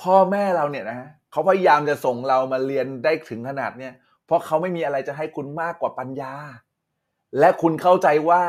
[0.01, 3.93] พ่อแม่เราเนี่ยนะฮะเขาพยายามจะส่งเรามาเรียนได้ถึงขนาดเนี้ย
[4.27, 6.35] เพราะเขาไม่มีอะไรจะให้คุณมากกว่าปัญญา
[7.39, 8.43] และคุณเข้าใจว่า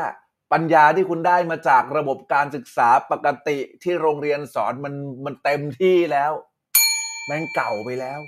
[0.52, 4.94] ปัญญาที่คุณได้มาจากระบบการศึกษาปกติที่โรงเรียนสอนมัน
[5.24, 6.32] มันเต็มที่แล้ว
[7.26, 8.20] แม่งเก่าไปแล้ว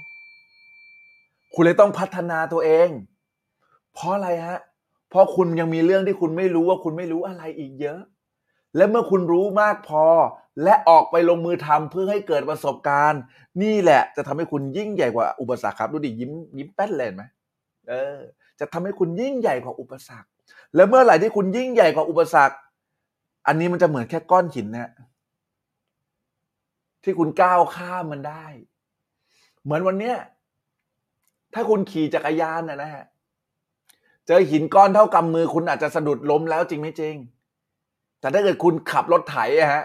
[1.55, 2.89] คุณเลยต้องพัฒนาตัวเอง
[3.95, 4.59] เพราะอะไรฮะ
[5.11, 8.01] เพราะคุณยังมีเรื่องที่คุณไม่รู้ว่าคุณไม่รู้อะไรอีกเยอะ
[8.77, 10.05] และเมื่อคุณรู้มากพอ
[10.63, 13.23] และออกไปลงมือทำเพื่อให้เกิดประสบการณ์
[13.63, 17.23] นี่แหละ จะทำให้คุณยิ่งใหญ่กว่าอุปสรรคครับดูดิยิ้มยิ้มแป้นเลยไหม
[17.89, 18.19] เออ
[18.61, 20.29] จะทำให้คุณยิ่งใหญ่กว่าอุปสรรค
[20.75, 22.57] และเมื่อไหร่ที่คุณยิ่งใหญ่กว่าอุปสรรค
[23.47, 24.91] อันนี้มันจะเหมือนแค่ก้อนหินนะ
[27.03, 28.47] ที่คุณก้าวข้ามมันได้
[29.67, 30.17] เหมือนวันเนี้ย
[31.55, 33.05] ถ้าคุณขี่จักรยานนะนะฮะ
[34.27, 37.15] เจอหินก้อนเท่ากำมือคุณอาจจะสะดุดล้มแล้วจริงไม่จริง
[38.21, 39.85] แต่ถ้าเกิดคุณขับรถไถอะฮะ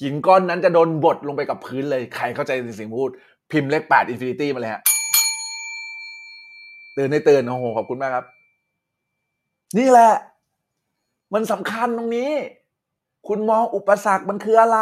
[0.00, 3.10] หินก้อนนั้นจะโดนบดลงไปกับพื้นเลย ใครเข้าใจในสิ่งพูด
[3.50, 4.82] พิมพ์เลขแปด infinity มาเลยฮะ
[6.96, 8.26] ตื่นในตื่นโอ้โหขอบคุณมากครับ
[9.78, 10.12] นี่แหละ
[11.34, 12.30] มันสำคัญตรงนี้
[13.28, 14.78] คุณมองอุปสรรคมันคืออะไร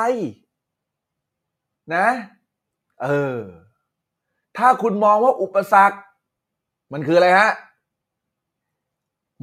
[1.95, 2.07] นะ
[3.03, 3.39] เออ
[4.59, 5.97] ถ้าคุณมองว่าอุปสรรค
[6.93, 7.51] มันคืออะไรฮะ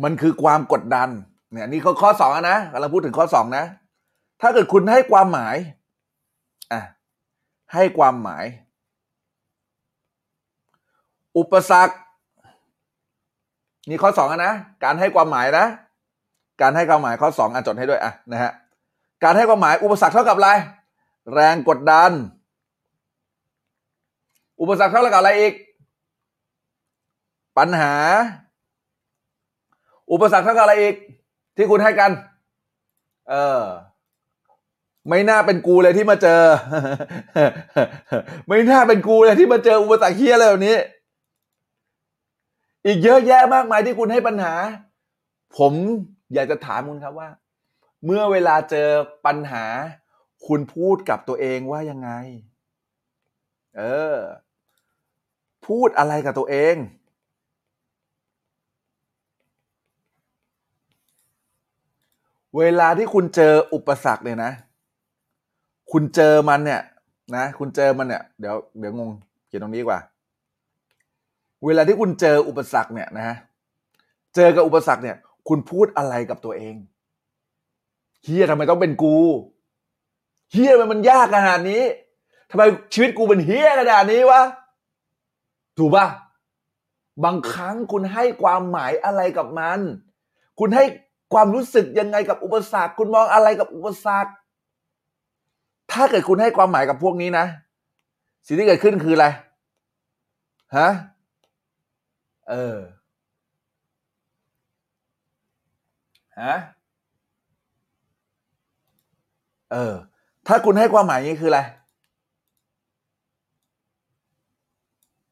[0.04, 1.10] มันคือความกดดัน
[1.52, 3.66] เนี่ยนี่ข้อข้อสองนะกำลังพูดถึงข้อสองนะ
[4.42, 5.56] ถ้าเกิดคุณให้ความหมาย
[6.72, 6.82] อะ
[7.74, 8.46] ให้ความหมาย
[11.38, 11.96] อุปสรรค
[13.90, 14.54] นี่ข้อสองนะ
[14.84, 15.66] การให้ความหมายนะ
[16.62, 18.52] การให้ความหมายข้อสองอะจดให้ด้วยอะนะฮะ
[19.24, 20.50] การให้ความหมายอุปสรรคเท่ากับอะไร
[21.34, 22.12] แรงกดดัน
[24.62, 25.54] อุปสรรคเท่ากับอะไรอีก
[27.58, 27.94] ปัญหา
[30.12, 30.96] อุปสรรคเท่ากับอะไรอีก
[31.56, 32.12] ที่คุณให้กัน
[33.30, 33.64] เออ
[35.10, 36.42] ไม่น่าเป็นกูเลยที่มาเจอ
[38.48, 40.78] ไม่น่าเป็นกูเลยที่มาเจออุปสรรคเฮียอะไรแบบนี้
[42.86, 44.54] อีกเยอะแยะมากมายที่คุณให้ปัญหา
[45.58, 45.74] ผม
[46.34, 47.30] อยากจะถามคุณครับว่า
[48.06, 48.90] เมื่อเวลาเจอ
[49.26, 49.66] ปัญหา
[50.48, 52.10] คุณพูดกับตัวเองว่ายังไง
[53.78, 53.82] เอ
[54.14, 54.16] อ
[55.70, 56.76] พูดอะไรกับตัวเอง
[62.58, 64.52] เวลาที่คุณเจออุปสรรคเนี่ยนะ
[65.92, 66.82] คุณเจอมันเนี่ย
[67.36, 69.10] นะ คุณเจอมันเนี่ย เดี๋ยวเดี๋ยวงง
[69.48, 70.00] เขียนตรงนี้ดีกว่า
[71.66, 73.36] เวลาที่คุณเจออุปสรรคเนี่ยนะฮะ
[74.36, 75.18] เจอกับอุปสรรคเนี่ย
[75.48, 76.76] คุณพูดอะไรกับตัวเอง
[78.24, 79.18] เฮียทำไมต้องเป็นกู
[80.52, 81.84] เฮียมันมันยากขนาดนี้
[82.52, 82.64] ทำไม
[82.94, 84.42] ชีวิตกูเป็นเฮียขนาดนี้วะ
[85.80, 86.08] ถูกป่ะ
[87.24, 89.80] บางครั้งคุณให้ความหมายอะไรกับมัน
[90.60, 90.84] คุณให้
[91.34, 94.32] ความรู้สึกยังไงกับอุปสรรค คุณมองอะไรกับอุปสรรค
[95.92, 97.46] ถ้าเกิดคุณให้ความหมายกับพวกนี้นะ
[98.46, 99.28] สิ่งที่เกิดขึ้นคืออะไร
[100.78, 100.90] ฮะ
[102.50, 102.78] เออ
[106.42, 106.56] ฮะ
[109.72, 109.94] เออ
[110.48, 111.62] ถ้าคุณให้ความหมายนี้คืออะไร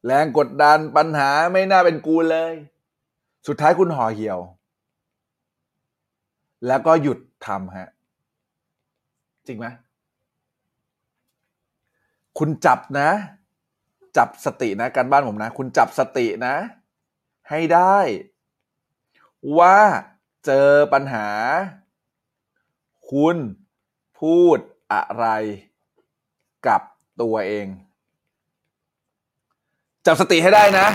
[0.04, 2.52] แรงกดดันปัญหาไม่น่าเป็นกูเลย
[3.46, 4.40] สุดท้ายคุณห่อเหี่ยว
[6.66, 7.88] แล้วก็หยุดทำฮะ
[9.46, 9.66] จริงไหม
[12.38, 13.10] คุณจับนะ
[14.16, 16.54] จับสตินะการบ้านผมนะ คุณจับสตินะ
[17.50, 17.98] ให้ได้
[19.58, 19.78] ว่า
[20.46, 21.28] เจอปัญหา
[23.10, 23.36] คุณ
[24.20, 24.58] พูด
[24.92, 25.26] อะไร
[26.66, 26.82] กับ
[27.22, 27.66] ตัวเอง
[30.10, 30.86] จับสติให้ได้นะ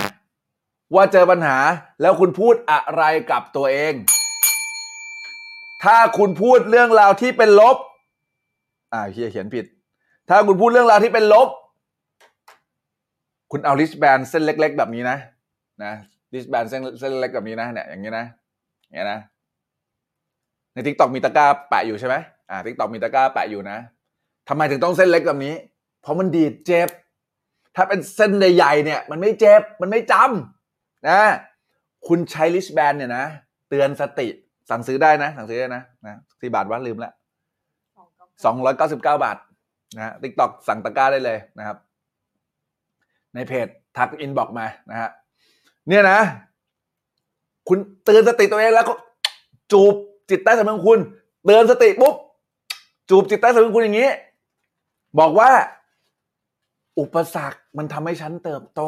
[0.96, 1.58] ว่าเจอปัญหา
[2.02, 3.94] แล้วคุณพูดอะไรกับตัวเอง
[5.84, 7.78] ถ้าคุณพูดเรื่องราวที่เป็นลบ
[8.94, 9.66] อ่าเฮียเขียนผิด
[10.30, 11.48] ถ้าคุณพูดเรื่องราวที่เป็นลบ
[13.52, 15.18] คุณเอาลิชแบนเส้นเล็ก ๆ แบบนี้นะ
[15.84, 15.94] นะ
[16.34, 18.26] wristband เส้นเส้นเล็กแบบนี้นะเนี่ยอย่างนี้นะ
[18.86, 19.20] อย่างนี้นะ
[20.74, 22.16] ใน TikTok มีตะกร้าแปะอยู่ใช่ไหม
[22.50, 23.78] อ่า TikTok มีตะกร้าแปะอยู่นะ
[24.50, 25.56] ทำไมถึงต้องเส้นเล็กแบบนี้
[26.02, 26.90] เพราะมันดีดเจ็บ
[27.76, 31.20] ถ้าเป็นเส้นใหญ่ๆเนี่ย มันไม่เจ็บ มันไม่จำนะ
[32.08, 33.26] คุณใช้ wristband เนี่ยนะ
[33.70, 34.28] เตือนสติ
[34.70, 37.12] สั่งซื้อได้นะ สั่งซื้อได้นะนะสี่บาทว่าลืมละ
[38.46, 39.38] สองร้อยเก้าสิบเก้าบาท
[39.96, 41.78] นะฮะ TikTok สั่งตะกร้าได้เลยนะครับ
[43.34, 43.68] ในเพจ
[43.98, 45.10] ทักอินบอกมานะฮะ
[45.88, 46.20] เนี่ยนะ
[47.68, 48.94] คุณเตือนสติตัวเองแล้วก็
[49.72, 49.94] จูบ
[50.30, 51.00] จิตใต้สำนึกของคุณ
[51.46, 52.16] เตือนสติปุ๊บ
[53.10, 54.10] จูบจิตใต้สำนึกของคุณอย่างนี้
[55.20, 55.52] บอกว่า
[57.00, 58.82] อุปสรรคมันทำให้ฉันเติบโต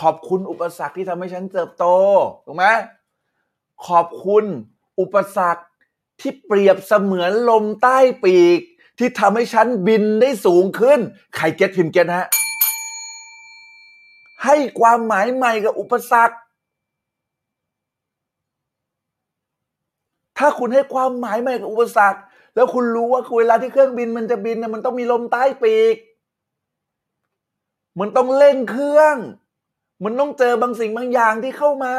[0.00, 1.86] ขอบคุณอุปสรรคที่ทำให้ฉันเติบโต
[2.46, 2.66] ถูกไหม
[3.86, 4.44] ขอบคุณ
[5.00, 5.62] อุปสรรค
[6.20, 8.60] ที่เปรียบเสมือนลมใต้ปีก
[8.98, 10.98] ที่ทำให้ฉันบินได้สูงขึ้น
[11.36, 12.28] ใครเก็ตพิมเก็ตฮะ
[14.44, 16.36] ให้ความหมายใหม่กับอุปสรรค
[20.38, 22.20] ถ้าคุณให้ความหมายใหม่กับอุปสรรค
[22.54, 25.94] แล้วคุณรู้ว่าเวลาที่เครื่องบินมันจะบินนะมันต้องมีลมใต้ปีก
[27.98, 29.16] มันต้องเร่งเครื่อง
[30.04, 31.94] มันต้องเจอบางสิ่งบางอย่างที่เข้ามา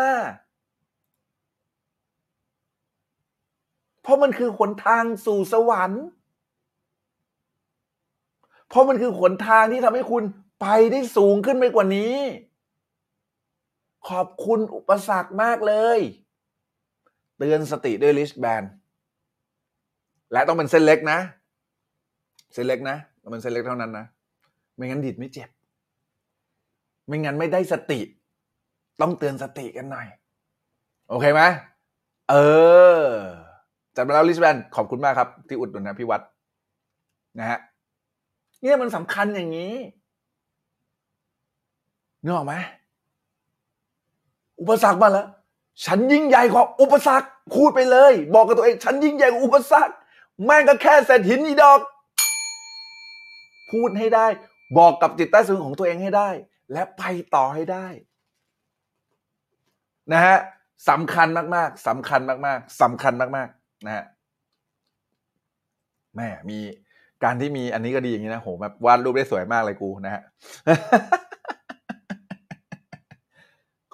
[4.02, 6.04] เพราะมันคือหนทางสู่สวรรค์
[8.70, 10.24] เพราะมันคือหนทางที่ทำให้คุณ
[10.62, 12.16] ไปได้สูงขึ้นไปกว่านี้
[14.10, 16.00] ขอบคุณอุปสรรคมากเลย
[17.38, 18.64] เตือนสติด้วยลิชแบน
[20.32, 21.20] และต้องเป็นเส้นเล็กนะ
[22.54, 24.06] เส้นเล็กนะต้องเป็นเส้นเล็กเท่านั้นนะ
[24.76, 25.50] ไม่งั้นดิดไม่เจ็บ
[27.08, 28.00] ไม่งั้นไม่ได้สติ
[29.02, 30.08] ต้องเตือนสติกันหน่อย
[31.10, 31.42] โอเคไหม
[32.30, 32.36] เอ
[33.02, 33.04] อ
[33.96, 36.22] จัดมาแล้วลิสแบนขอบคุณมากครับ ที่อุดหนุนนะพี่วัด
[37.40, 37.60] นะฮะ
[38.62, 39.74] เนี่ยมันสำคัญอย่างนี้
[42.24, 42.56] นึกออกไหม
[44.60, 45.28] อุปสรรคมาแล้ว
[45.86, 49.94] ฉันยิ่งใหญ่กว่าอุปสรรคพูดไปเลย บอกกับตัวเอง ฉันยิ่งใหญ่กว่าอุปสรรค
[50.46, 51.80] แม่งก็แค่เศษหินอีดอก
[53.72, 54.26] พูดให้ได้
[54.78, 56.30] บอกกับจิตใต้สำนึกของตัวเองให้ได้
[56.74, 57.04] และไป
[57.36, 57.88] ต่อให้ได้
[60.14, 60.38] นะฮะ
[60.90, 64.06] สำคัญมาก ๆสำคัญมาก ๆสำคัญมาก ๆ นะฮะ
[66.16, 66.60] แม่มี
[67.24, 70.22] การที่มีอันนี้ก็ดีอย่างนี้นะโหแบบวาดรูปได้สวยมากเลยกูนะฮะ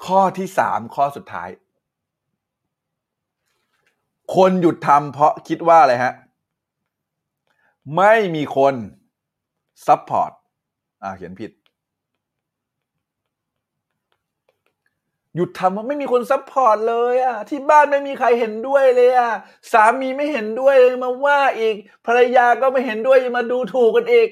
[0.05, 1.49] ข้อที่สามข้อสุดท้าย
[4.35, 6.13] คนหยุดทำเพราะคิดว่าอะไรฮะ
[7.97, 8.75] ไม่มีคน
[9.87, 10.31] support
[11.03, 11.51] อ่าเขียนผิด
[15.35, 19.31] หยุดคำว่าไม่มีคน support เลยอะที่บ้านไม่มีใครเห็นด้วยเลยอะ
[19.71, 21.75] สามีไม่เห็นด้วยเลยมาว่าอีก
[22.05, 24.29] ภรรยาก็ไม่เห็นด้วยมาดูถูกกันอีก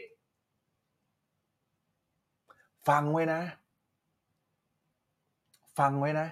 [2.87, 3.41] ฟังไว้นะ
[5.79, 6.27] ฟังไว้นะ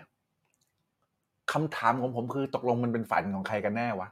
[1.51, 4.07] คำถามของผมคือตกลงมันเป็นฝันของใครกันแน่วะ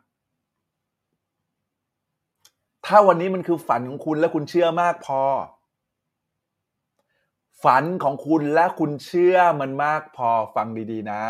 [2.86, 5.22] ถ้าวันนี้มันคือฝันของคุณและคุณเชื่อมากพอ
[7.64, 11.24] ฝันของคุณและคุณเชื่อมันมากพอฟังดีๆนะ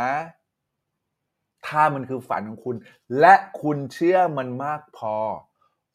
[1.67, 2.75] ถ้ามันคือฝันของคุณ
[3.19, 5.15] และคุณเชื่อมันมากพอ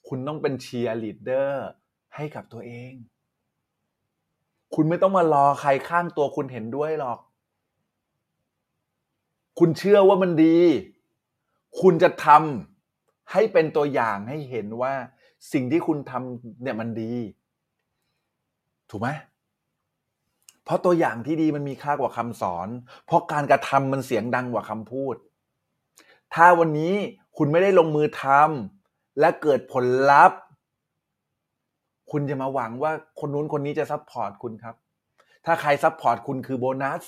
[0.08, 1.66] คุณต้องเป็นเชียร์ลีดเดอร์
[2.14, 2.92] ให้กับตัวเอง
[4.74, 7.18] คุณไม่ต้องมารอใครข้างตัวคุณเห็นด้วยหรอก
[9.58, 10.58] คุณเชื่อว่ามันดี
[11.80, 14.94] คุณจะทำให้เป็นตัวอย่างให้เห็นว่า
[15.52, 17.12] สิ่งที่คุณทำเนี่ยมันดี
[18.90, 19.08] ถูกไหม
[20.66, 22.68] เพราะตัวอย่างที่ดีมันมีค่ากว่าคำสอน
[23.06, 25.14] เพราะการกระทำมันเสียงดังกว่าคำพูด
[26.34, 26.94] ถ้าวันนี้
[27.36, 30.40] คุณไม่ได้ลงมือทำและเกิดผลลัพธ์
[32.10, 34.74] คุณจะมาหวังว่าคนนู้นคนนี้จะ support คุณครับ
[35.46, 37.02] ถ้าใคร support คุณคือโบนัส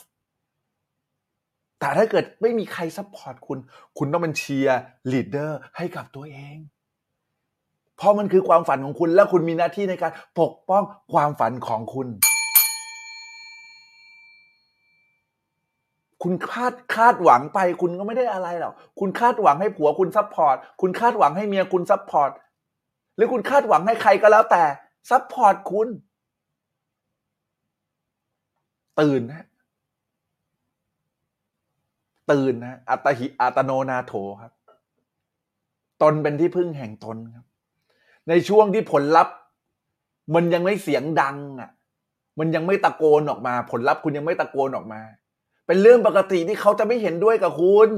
[1.80, 3.58] แต่ถ้าเกิดไม่มีใคร support คุณ
[3.98, 4.80] คุณต้องเป็นเชียร์
[5.12, 6.56] ลีดเดอร์ให้กับตัวเอง
[7.96, 10.82] เพราะมันคือความฝันของคุณและคุณมีหน้าที่ในการปกป้อง
[11.12, 12.08] ความฝันของคุณ
[16.22, 22.30] คุณคาดคาดหวังไปคุณก็ไม่ได้อะไรหรอกคุณคาดหวังให้ผัวคุณ support คุณคาดหวังให้เมียคุณ support
[23.16, 24.62] หรือคุณคาดหวังให้ใครก็แล้วแต่
[25.10, 25.88] support คุณ
[29.00, 29.46] ตื่นนะ
[32.30, 34.52] ตื่นนะอัตตาหิอัตตโนนาโถครับ
[36.02, 37.44] ตนเป็นที่พึ่งแห่งตนครับ
[38.28, 39.36] ในช่วงที่ผลลัพธ์
[40.34, 41.70] มันยังไม่เสียงดังอะ
[42.38, 45.00] มันยังไม่ตะโกนออกมา ผลลัพธ์คุณยังไม่ตะโกนออกมา
[45.68, 47.90] เป็นเรื่องปกติที่เขาจะไม่เห็นด้วยกับคุณ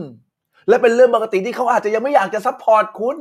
[0.68, 3.16] และเป็นเรื่องปกติที่เขาอาจจะยังไม่อยากจะ support คุณ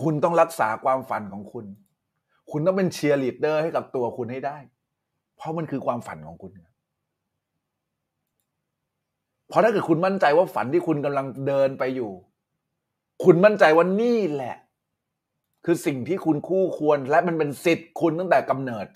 [0.00, 1.66] คุณต้องรักษาความฝันของคุณ
[2.50, 4.58] คุณต้องเป็นเชียร์ลีดเดอร์ให้กับตัวคุณให้ได้
[5.36, 6.52] เพราะมันคือความฝันของคุณ
[9.48, 12.12] เพราะถ้าเกิดคุณมั่นใจว่าฝันที่คุณกำลังเดินไปอยู่
[13.24, 14.56] คุณมั่นใจว่านี่แหละ
[15.64, 18.86] คือสิ่งที่คุณคู่ควรและมันเป็นสิทธิ์คุณตั้งแต่กำเนิด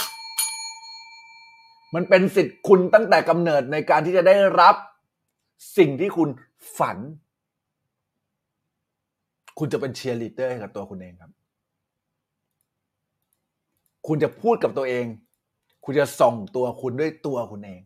[1.94, 4.76] มันเป็นสิทธิ์คุณตั้งแต่กำเนิดในการที่จะได้รับ
[5.78, 6.28] สิ่งที่คุณ
[6.78, 6.98] ฝัน
[9.58, 11.32] คุณจะเป็นเชียร์ลีดเดอร์ให้กับตัวคุณเองครับ
[14.06, 15.06] คุณจะพูดกับตัวเอง
[15.84, 17.80] คุณจะส่งตัวคุณด้วยตัวคุณเอง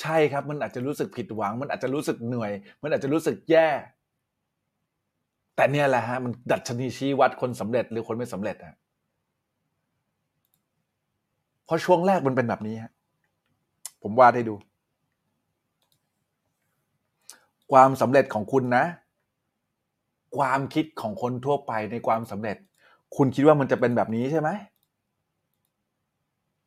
[0.00, 3.68] ใช่ครับ มันอาจจะรู้สึกผิดหวัง มันอาจจะรู้สึกเหนื่อย มันอาจจะรู้สึกแย่
[5.56, 8.76] แต่เนี่ยแหละฮะ มันดัชนีชี้วัดคนสำเร็จหรือคนไม่สำเร็จฮะ
[11.66, 12.92] เพราะช่วงแรกมันเป็นแบบนี้ฮะ
[14.02, 14.54] ผมวาดให้ดู
[17.72, 18.84] ความสำเร็จของคุณนะ
[20.36, 22.56] ความคิดของคนทั่วไปในความสำเร็จ
[23.16, 24.50] คุณคิดว่ามันจะเป็นแบบนี้ใช่ไหม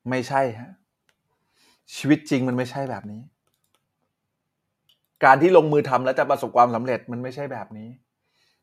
[0.10, 0.72] ไม่ใช่ฮะ
[1.96, 3.22] ชีวิตจริงมันไม่ใช่แบบนี้
[5.24, 7.90] การที่ลงมือทำแล้วจะประสบความสำเร็จมันไม่ใช่แบบนี้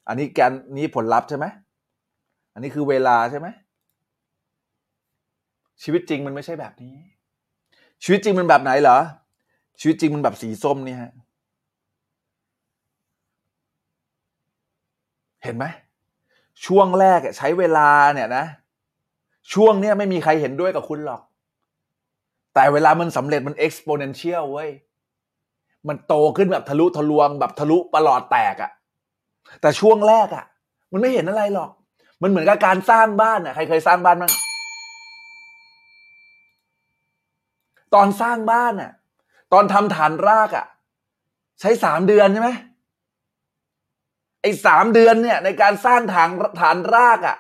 [0.09, 1.47] อันนี้แกนนี้ผลลัพธ์ใช่ไหม
[2.53, 3.49] อันนี้คือเวลาใช่ไหม
[5.83, 6.95] ชีวิตจริงมันไม่ใช่แบบนี้
[8.03, 8.99] ชีวิตจริงมันแบบไหนเหรอ
[9.81, 11.13] ชีวิตจริงมันแบบสีส้มนี่ฮะ
[15.45, 15.65] เห็นไหม
[16.67, 18.45] ช่วงแรกใช้เวลาเนี่ยนะ
[19.53, 21.23] ช่วงเนี้ยไม่มีใครเห็นด้วยกับคุณหรอก
[22.55, 24.71] แต่เวลามันสำเร็จมัน exponential เว้ย
[25.89, 28.71] มันโตขึ้นแบบทะลุทะลวงแบบทะลุประหลอดแตกอะ
[29.61, 30.45] แต่ช่วงแรกอะ
[30.93, 31.71] มันไม่เห็นอะไรหรอก
[32.23, 34.33] มันเหมือนกับการสร้างบ้านอะใครเคยสร้างบ้านบ้าง
[37.95, 38.93] ตอนสร้างบ้านอะ
[39.53, 40.67] ตอนทำฐานรากอะ
[41.61, 42.51] ใช้สามเดือนใช่ไหม
[44.43, 46.29] ไอ้สามเดือนเนี่ย ในการสร้างฐาน
[46.61, 47.37] ฐานรากอะ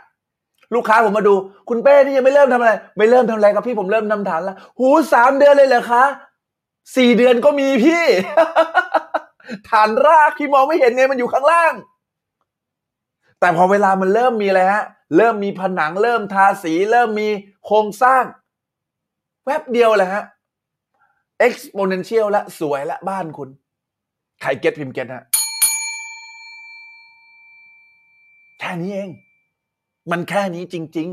[0.74, 1.34] ลูกค้าผมมาดู
[1.68, 6.04] คุณเป้นี่ยังไม่เริ่มทำอะไร ไม่เริ่มทำอะไรครับพี่ผมเริ่มทำฐานแล้วหูสามเดือนเลยเหรอคะ
[6.96, 8.04] สี่เดือนก็มีพี่
[9.70, 11.74] ฐานรากที่มองไม่เห็นไงมันอยู่ข้างล่าง
[13.40, 14.84] แต่พอเวลามันเริ่มมีอะไรฮะ
[15.16, 17.28] เริ่มมีผนังเริ่มทาสี เริ่มมี
[17.64, 18.24] โครงสร้าง
[19.46, 20.24] แวบเดียวเลยฮะ
[21.46, 23.48] exponential ละสวยละบ้านคุณ
[24.42, 25.24] ใครเก็ตพิมพ์เก็ตฮะ
[28.60, 29.10] แค่นี้เอง
[30.10, 31.08] มันแค่นี้จริง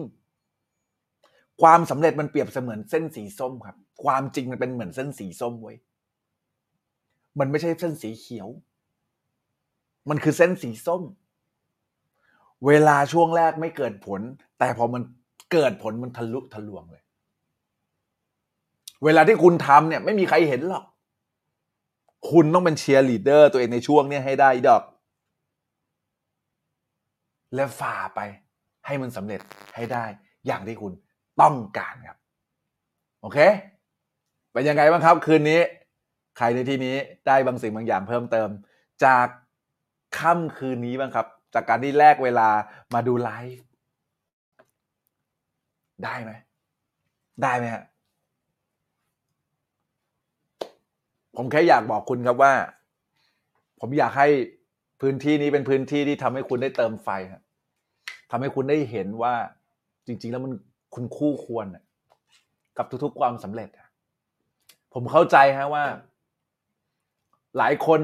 [0.79, 5.77] ๆ ความสำเร็จมันเปรียบเสมือนเส้นสีส้มครับ ความจริงมันเป็นเหมือนเส้นสีส้มเว้ย
[7.39, 8.47] มันไม่ใช่เส้นสีเขียว
[10.09, 11.01] มันคือเส้นสีส้ม
[12.67, 14.21] เวลาช่วงแรกไม่เกิดผล
[14.59, 15.01] แต่พอมัน
[15.51, 17.02] เกิดผลมันทะลุทะลวงเลย
[19.05, 20.85] เวลาที่คุณทำเนี่ยไม่มีใครเห็นหรอก
[22.31, 24.83] คุณต้องเป็นเชียร์ลีดเดอร์ตัวเองในช่วงเนี้ยให้ได้ดอก
[27.55, 28.19] และฝ่าไป
[28.85, 29.41] ให้มันสำเร็จ
[29.75, 30.05] ให้ได้
[30.45, 30.91] อย่างที่คุณ
[31.41, 32.17] ต้องการครับ
[33.21, 33.39] โอเค
[34.51, 35.61] เป็นยังไงบ้างครับ คืนนี้
[36.37, 36.95] ใครในที่นี้
[37.27, 38.49] ได้บางสิ่งบางอย่างเพิ่มเติม
[39.05, 39.27] จาก
[40.19, 42.49] ค่ำคืนนี้บ้างครับ จากการที่แลกเวลา
[42.93, 43.67] มาดูไลฟ์
[46.03, 46.31] ได้ไหม
[47.43, 47.83] ได้ไหมฮะ
[51.35, 52.53] ผมแค่อยากบอกคุณครับว่า
[53.79, 54.27] ผมอยากให้
[55.01, 57.41] พื้นที่นี้เป็นพื้นที่ที่ทำให้คุณได้เติมไฟครับ
[58.31, 59.33] ทำให้คุณได้เห็นว่า
[60.07, 60.53] จริง ๆ แล้วมัน
[60.95, 61.67] คุณคู่ควร
[62.77, 63.69] กับทุกๆความสำเร็จ
[64.93, 65.85] ผมเข้าใจฮะว่า
[67.57, 68.01] หลายคน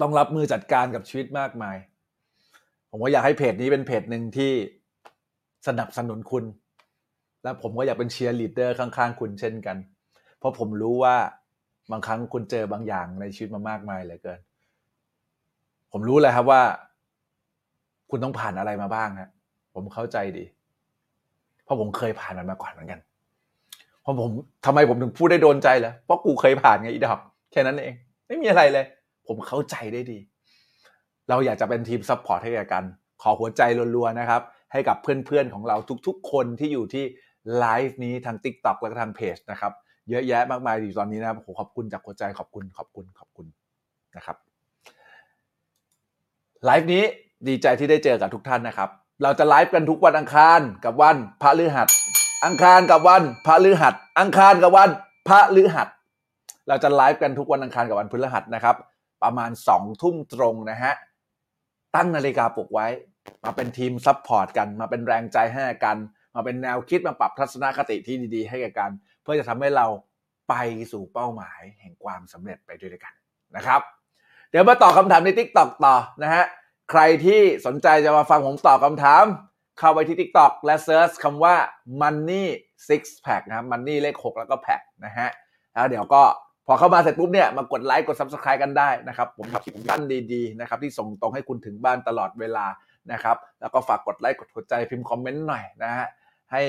[0.00, 1.76] ต้องรับมือจัดการกับชีวิตมากมาย
[2.90, 4.52] ผมก็อยากให้เพจนี้เป็นเพจหนึ่งที่
[5.66, 6.44] สนับสนุนคุณ
[7.42, 9.76] และผมก็อยากเป็นเชียร์ลีดเดอร์ข้างๆ คุณเช่นกัน
[10.38, 11.16] เพราะผมรู้ว่า
[11.90, 14.40] บางครั้งคุณเจอบางอย่างในชีวิตมามากมายเหลือเกิน
[15.92, 16.62] ผมรู้เลยครับว่า
[18.10, 19.30] คุณต้องผ่านอะไรมาบ้างฮะ
[19.74, 20.44] ผมเข้าใจดี
[21.64, 23.00] เพราะผมเคยผ่านมันมาก่อนเหมือนกัน
[24.02, 24.30] เพราะผม
[24.66, 27.20] ทำไมผมถึงพูดได้โดนใจเลยเพราะกูเคยผ่านไงอีดอก
[27.52, 27.94] แค่นั้นเอง
[28.26, 28.84] ไม่มีอะไรเลย
[29.26, 30.18] ผมเข้าใจได้ดี
[31.28, 32.84] เราอยากจะเป็นทีม support ให้กัน
[33.22, 33.62] ขอหัวใจ
[33.96, 35.76] รัวๆนะครับ ให้กับเพื่อนๆของเรา
[36.06, 37.04] ทุกๆ คนที่อยู่ที่
[37.58, 39.72] ไลฟ์นี้ทาง TikTok และก็ทางเพจนะครับ
[40.10, 43.46] เยอะแยะมากมายอยู่ตอนนี้นะครับขอบคุณจากหัวใจขอบคุณขอบคุณขอบคุณ
[44.16, 44.36] นะครับ
[46.64, 47.02] ไลฟ์นี้
[47.48, 48.90] ดีใจที่ได้เจอกับทุกท่านนะครับ
[49.22, 51.88] เราจะไลฟ์กันทุกวันอังคารกับวันพระฤหัส
[52.44, 54.88] อังคารกับวันพระฤหัส อังคารกับวัน
[55.28, 55.88] พระฤหัส
[56.68, 58.76] เราจะไลฟ์กันทุกวันอังคารกับวันพฤหัสนะครับ
[59.22, 60.94] ประมาณสองทุ่มตรงนะฮะ
[61.94, 62.86] ตั้งนาฬิกาปลุกไว้
[63.44, 65.96] มาเป็นทีม support กัน มาเป็นแรงใจให้กัน
[66.34, 68.90] มาเป็นแนวคิดมาปรับทัศนคติที่ดีๆ ให้กัน
[69.26, 69.86] เพื่อจะทำให้เรา
[70.48, 70.54] ไป
[70.92, 73.14] สู่เป้าหมายแห่งความสำเร็จไปด้วยกัน
[73.56, 73.80] นะครับ
[74.50, 76.44] เดี๋ยวมาตอบคำถามใน TikTok ต่อนะฮะ
[76.90, 79.24] ใครที่สนใจจะมาฟังผมตอบคำถาม
[79.78, 81.54] เข้าไปที่ TikTok และ search คำว่า
[82.00, 82.44] Money
[82.88, 85.28] Six Pack นะครับ Money เลข 6 แล้วก็ Pack นะฮะ
[85.72, 86.22] แล้วเดี๋ยวก็
[86.66, 90.02] พอเข้ามาเสร็จปุ๊บเนี่ยมากดไลค์กด Subscribe กันได้นะครับผมทำคลิปสั้น
[90.32, 92.66] ดีๆนะครับที่ส่งตรงให้คุณถึงบ้านตลอดเวลา
[93.12, 96.06] นะครับแล้วก็ฝากกดไลค์กดหัวใจพิมพ์คอมเมนต์หน่อยนะฮะ
[96.52, 96.62] ให้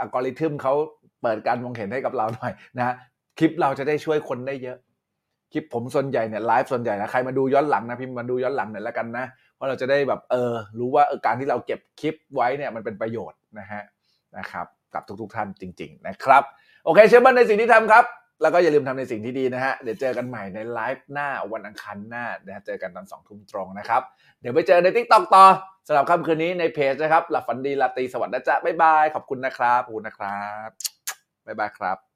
[0.00, 0.74] อัลกอริทึมเขา
[1.22, 2.94] เปิดการมองเห็นให้กับเราหน่อยนะ
[3.38, 4.78] คลิปเราจะได้ช่วยคนได้เยอะ
[5.52, 13.82] คลิปผมส่วนใหญ่เนี่ยไลฟ์ส่วนใหญ่นะใครมาดูย้อนหลังนะพิมพ์มาดูย้อนหลังหน่อยแล้วกันนะเพราะเราจะได้แบบเออ รู้ว่าการที่เราเก็บคลิปไว้เนี่ยมันเป็นประโยชน์นะฮะ
[14.36, 16.42] นะครับกับทุกๆท่านจริง ๆ นะครับ
[16.84, 18.04] โอเคเชื่อมั่นในสิ่งที่ทำครับ
[18.42, 24.02] แล้วก็อย่าลืมทำในสิ่งที่ดีนะฮะ เดี๋ยวเจอกันใหม่ในไลฟ์หน้าวันอังคารหน้านะฮะเจอกันตอนสองทุ่มตรงนะครับ
[24.40, 25.44] เดี๋ยวไปเจอใน TikTok ต่อ
[25.86, 30.68] สำหรับค่ำคืนนี้ในเพจนะครับ หลับฝันดีราตรีสวัสดีนะจ๊ะบ๊ายบาย ขอบคุณนะครับขอบคุณนะครับ
[31.46, 32.09] บ๊ายบายครับ